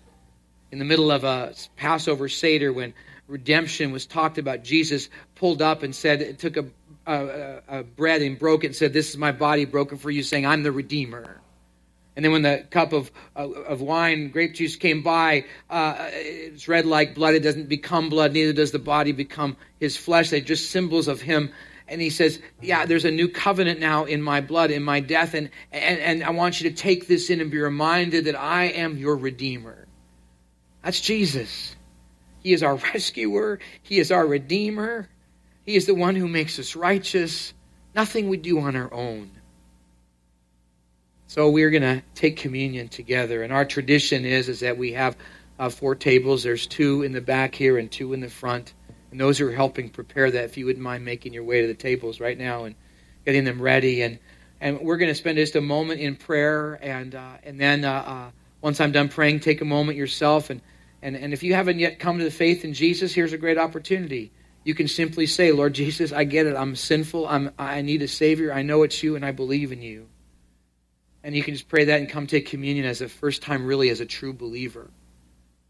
In 0.72 0.78
the 0.78 0.86
middle 0.86 1.12
of 1.12 1.24
a 1.24 1.54
Passover 1.78 2.30
Seder, 2.30 2.72
when 2.72 2.94
redemption 3.28 3.92
was 3.92 4.06
talked 4.06 4.38
about, 4.38 4.64
Jesus 4.64 5.10
pulled 5.36 5.62
up 5.62 5.82
and 5.82 5.96
said, 5.96 6.38
took 6.38 6.58
a, 6.58 6.66
uh, 7.08 7.62
uh, 7.68 7.84
bread 7.84 8.22
and 8.22 8.38
broke 8.38 8.64
it 8.64 8.68
and 8.68 8.76
said, 8.76 8.94
This 8.94 9.10
is 9.10 9.18
my 9.18 9.32
body 9.32 9.66
broken 9.66 9.98
for 9.98 10.12
you, 10.12 10.22
saying, 10.22 10.46
I'm 10.46 10.62
the 10.62 10.72
Redeemer. 10.72 11.42
And 12.16 12.26
then 12.26 12.32
when 12.34 12.42
the 12.42 12.68
cup 12.70 12.92
of, 12.92 13.10
uh, 13.36 13.50
of 13.50 13.82
wine, 13.82 14.30
grape 14.30 14.54
juice 14.54 14.76
came 14.76 15.02
by, 15.02 15.46
uh, 15.70 15.96
it's 16.12 16.68
red 16.68 16.86
like 16.86 17.16
blood. 17.16 17.34
It 17.34 17.40
doesn't 17.40 17.70
become 17.70 18.10
blood, 18.10 18.34
neither 18.34 18.54
does 18.54 18.72
the 18.72 18.80
body 18.80 19.14
become 19.14 19.56
his 19.80 19.96
flesh. 19.96 20.30
They're 20.30 20.42
just 20.42 20.70
symbols 20.70 21.08
of 21.08 21.22
him. 21.22 21.52
And 21.90 22.00
he 22.00 22.10
says, 22.10 22.42
Yeah, 22.62 22.86
there's 22.86 23.06
a 23.06 23.12
new 23.12 23.28
covenant 23.28 23.80
now 23.80 24.06
in 24.06 24.22
my 24.22 24.42
blood, 24.42 24.72
in 24.72 24.84
my 24.84 25.00
death. 25.00 25.34
And, 25.34 25.50
and, 25.72 26.00
and 26.00 26.24
I 26.24 26.30
want 26.30 26.62
you 26.62 26.70
to 26.70 26.76
take 26.76 27.08
this 27.08 27.30
in 27.30 27.42
and 27.42 27.52
be 27.52 27.58
reminded 27.58 28.26
that 28.26 28.40
I 28.40 28.66
am 28.66 28.98
your 28.98 29.18
Redeemer. 29.18 29.88
That's 30.84 31.02
Jesus. 31.02 31.76
He 32.42 32.54
is 32.54 32.64
our 32.64 32.76
rescuer, 32.94 33.60
He 33.82 34.00
is 34.00 34.12
our 34.12 34.26
Redeemer. 34.26 35.10
He 35.66 35.76
is 35.76 35.86
the 35.86 35.94
one 35.94 36.16
who 36.16 36.28
makes 36.28 36.58
us 36.58 36.76
righteous. 36.76 37.54
Nothing 37.94 38.30
we 38.30 38.38
do 38.38 38.60
on 38.60 38.76
our 38.76 38.92
own. 38.92 39.30
So 41.28 41.50
we're 41.50 41.70
going 41.70 41.84
to 41.84 42.02
take 42.16 42.38
communion 42.38 42.88
together. 42.88 43.44
And 43.44 43.54
our 43.54 43.66
tradition 43.66 44.26
is, 44.26 44.50
is 44.50 44.62
that 44.62 44.80
we 44.80 44.94
have 44.94 45.16
uh, 45.60 45.70
four 45.70 45.94
tables. 45.94 46.42
There's 46.42 46.66
two 46.66 47.04
in 47.04 47.12
the 47.12 47.22
back 47.22 47.54
here 47.54 47.78
and 47.78 47.92
two 47.92 48.14
in 48.14 48.20
the 48.20 48.30
front. 48.30 48.74
And 49.12 49.20
those 49.20 49.38
who 49.38 49.48
are 49.48 49.52
helping 49.52 49.90
prepare 49.90 50.30
that, 50.32 50.46
if 50.46 50.58
you 50.58 50.66
wouldn't 50.66 50.84
mind 50.84 51.06
making 51.06 51.34
your 51.34 51.44
way 51.44 51.62
to 51.62 51.68
the 51.68 51.74
tables 51.74 52.20
right 52.20 52.38
now 52.38 52.66
and 52.66 52.76
getting 53.26 53.44
them 53.44 53.62
ready. 53.62 54.02
And, 54.02 54.20
and 54.62 54.80
we're 54.82 54.98
going 54.98 55.12
to 55.12 55.16
spend 55.16 55.38
just 55.38 55.56
a 55.56 55.62
moment 55.62 56.00
in 56.00 56.16
prayer. 56.16 56.78
And, 56.82 57.16
uh, 57.16 57.38
and 57.44 57.60
then 57.60 57.86
uh, 57.86 57.92
uh, 57.92 58.32
once 58.62 58.80
I'm 58.80 58.92
done 58.92 59.10
praying, 59.10 59.40
take 59.40 59.62
a 59.62 59.66
moment 59.66 59.98
yourself. 59.98 60.50
And, 60.50 60.62
and, 61.02 61.16
and 61.16 61.34
if 61.34 61.44
you 61.44 61.56
haven't 61.56 61.80
yet 61.80 62.00
come 62.00 62.18
to 62.20 62.24
the 62.24 62.32
faith 62.32 62.64
in 62.64 62.74
Jesus, 62.74 63.14
here's 63.14 63.34
a 63.34 63.38
great 63.38 63.58
opportunity 63.58 64.32
you 64.64 64.76
can 64.76 64.88
simply 64.88 65.26
say, 65.26 65.52
Lord 65.52 65.74
Jesus, 65.74 66.12
I 66.12 66.26
get 66.26 66.46
it. 66.46 66.56
I'm 66.56 66.76
sinful. 66.76 67.28
I'm, 67.28 67.52
I 67.58 67.82
need 67.82 68.02
a 68.02 68.08
Savior. 68.08 68.54
I 68.54 68.62
know 68.62 68.84
it's 68.84 69.02
you, 69.02 69.16
and 69.16 69.26
I 69.26 69.32
believe 69.32 69.72
in 69.72 69.82
you. 69.82 70.08
And 71.24 71.36
you 71.36 71.44
can 71.44 71.54
just 71.54 71.70
pray 71.70 71.86
that 71.86 72.00
and 72.00 72.10
come 72.10 72.28
take 72.28 72.48
communion 72.48 72.86
as 72.86 73.02
a 73.02 73.10
first 73.10 73.42
time, 73.42 73.66
really, 73.66 73.90
as 73.90 74.00
a 74.00 74.06
true 74.06 74.34
believer. 74.34 74.90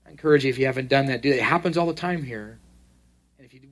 I 0.05 0.11
encourage 0.11 0.43
you, 0.43 0.49
if 0.49 0.57
you 0.57 0.65
haven't 0.65 0.89
done 0.89 1.05
that, 1.07 1.21
do 1.21 1.29
it. 1.29 1.37
It 1.37 1.43
happens 1.43 1.77
all 1.77 1.87
the 1.87 1.93
time 1.93 2.23
here. 2.23 2.59
And 3.39 3.45
if 3.45 3.53
you, 3.53 3.61
do, 3.61 3.69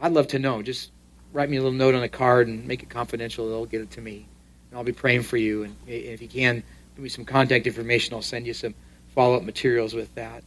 I'd 0.00 0.12
love 0.12 0.28
to 0.28 0.38
know. 0.38 0.62
Just 0.62 0.92
write 1.32 1.50
me 1.50 1.56
a 1.56 1.60
little 1.60 1.76
note 1.76 1.96
on 1.96 2.02
a 2.04 2.08
card 2.08 2.46
and 2.46 2.64
make 2.64 2.84
it 2.84 2.90
confidential. 2.90 3.48
They'll 3.48 3.66
get 3.66 3.80
it 3.80 3.90
to 3.92 4.00
me, 4.00 4.28
and 4.70 4.78
I'll 4.78 4.84
be 4.84 4.92
praying 4.92 5.24
for 5.24 5.36
you. 5.36 5.64
And 5.64 5.76
if 5.88 6.22
you 6.22 6.28
can, 6.28 6.62
give 6.94 7.02
me 7.02 7.08
some 7.08 7.24
contact 7.24 7.66
information. 7.66 8.14
I'll 8.14 8.22
send 8.22 8.46
you 8.46 8.54
some 8.54 8.72
follow 9.08 9.36
up 9.36 9.42
materials 9.42 9.94
with 9.94 10.14
that. 10.14 10.44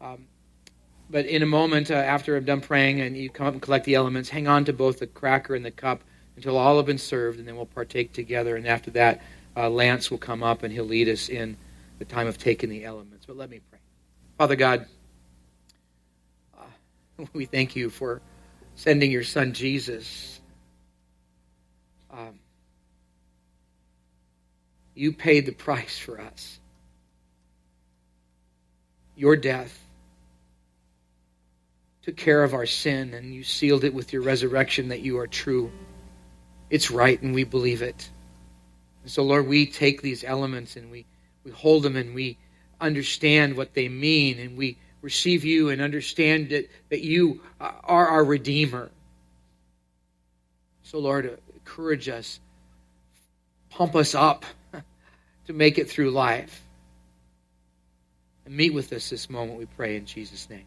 Um, 0.00 0.26
but 1.08 1.26
in 1.26 1.44
a 1.44 1.46
moment, 1.46 1.92
uh, 1.92 1.94
after 1.94 2.36
I'm 2.36 2.44
done 2.44 2.60
praying 2.60 3.00
and 3.00 3.16
you 3.16 3.30
come 3.30 3.46
up 3.46 3.52
and 3.52 3.62
collect 3.62 3.84
the 3.84 3.94
elements, 3.94 4.28
hang 4.28 4.48
on 4.48 4.64
to 4.64 4.72
both 4.72 4.98
the 4.98 5.06
cracker 5.06 5.54
and 5.54 5.64
the 5.64 5.70
cup 5.70 6.02
until 6.34 6.58
all 6.58 6.78
have 6.78 6.86
been 6.86 6.98
served, 6.98 7.38
and 7.38 7.46
then 7.46 7.54
we'll 7.54 7.66
partake 7.66 8.12
together. 8.12 8.56
And 8.56 8.66
after 8.66 8.90
that, 8.90 9.22
uh, 9.56 9.70
Lance 9.70 10.10
will 10.10 10.18
come 10.18 10.42
up 10.42 10.64
and 10.64 10.72
he'll 10.72 10.84
lead 10.84 11.08
us 11.08 11.28
in 11.28 11.56
the 12.00 12.04
time 12.04 12.26
of 12.26 12.38
taking 12.38 12.70
the 12.70 12.84
elements. 12.84 13.26
But 13.26 13.36
let 13.36 13.48
me 13.48 13.60
pray. 13.70 13.78
Father 14.36 14.56
God, 14.56 14.86
we 17.32 17.46
thank 17.46 17.76
you 17.76 17.90
for 17.90 18.20
sending 18.74 19.10
your 19.10 19.24
son 19.24 19.52
Jesus. 19.52 20.40
Um, 22.10 22.38
you 24.94 25.12
paid 25.12 25.46
the 25.46 25.52
price 25.52 25.98
for 25.98 26.20
us. 26.20 26.58
Your 29.16 29.36
death 29.36 29.84
took 32.02 32.16
care 32.16 32.42
of 32.44 32.54
our 32.54 32.66
sin 32.66 33.14
and 33.14 33.34
you 33.34 33.42
sealed 33.42 33.84
it 33.84 33.92
with 33.92 34.12
your 34.12 34.22
resurrection 34.22 34.88
that 34.88 35.00
you 35.00 35.18
are 35.18 35.26
true. 35.26 35.70
It's 36.70 36.90
right 36.90 37.20
and 37.20 37.34
we 37.34 37.44
believe 37.44 37.82
it. 37.82 38.08
And 39.02 39.10
so, 39.10 39.22
Lord, 39.22 39.46
we 39.46 39.66
take 39.66 40.02
these 40.02 40.22
elements 40.22 40.76
and 40.76 40.90
we, 40.90 41.04
we 41.44 41.50
hold 41.50 41.82
them 41.82 41.96
and 41.96 42.14
we 42.14 42.38
understand 42.80 43.56
what 43.56 43.74
they 43.74 43.88
mean 43.88 44.38
and 44.38 44.56
we 44.56 44.78
receive 45.02 45.44
you 45.44 45.70
and 45.70 45.80
understand 45.80 46.50
that, 46.50 46.70
that 46.90 47.02
you 47.02 47.40
are 47.60 48.08
our 48.08 48.24
Redeemer. 48.24 48.90
So, 50.82 50.98
Lord, 50.98 51.26
uh, 51.26 51.30
encourage 51.54 52.08
us, 52.08 52.40
pump 53.70 53.94
us 53.94 54.14
up 54.14 54.44
to 55.46 55.52
make 55.52 55.78
it 55.78 55.88
through 55.88 56.10
life. 56.10 56.62
And 58.46 58.56
meet 58.56 58.72
with 58.72 58.92
us 58.92 59.10
this 59.10 59.28
moment, 59.28 59.58
we 59.58 59.66
pray 59.66 59.96
in 59.96 60.06
Jesus' 60.06 60.48
name. 60.48 60.64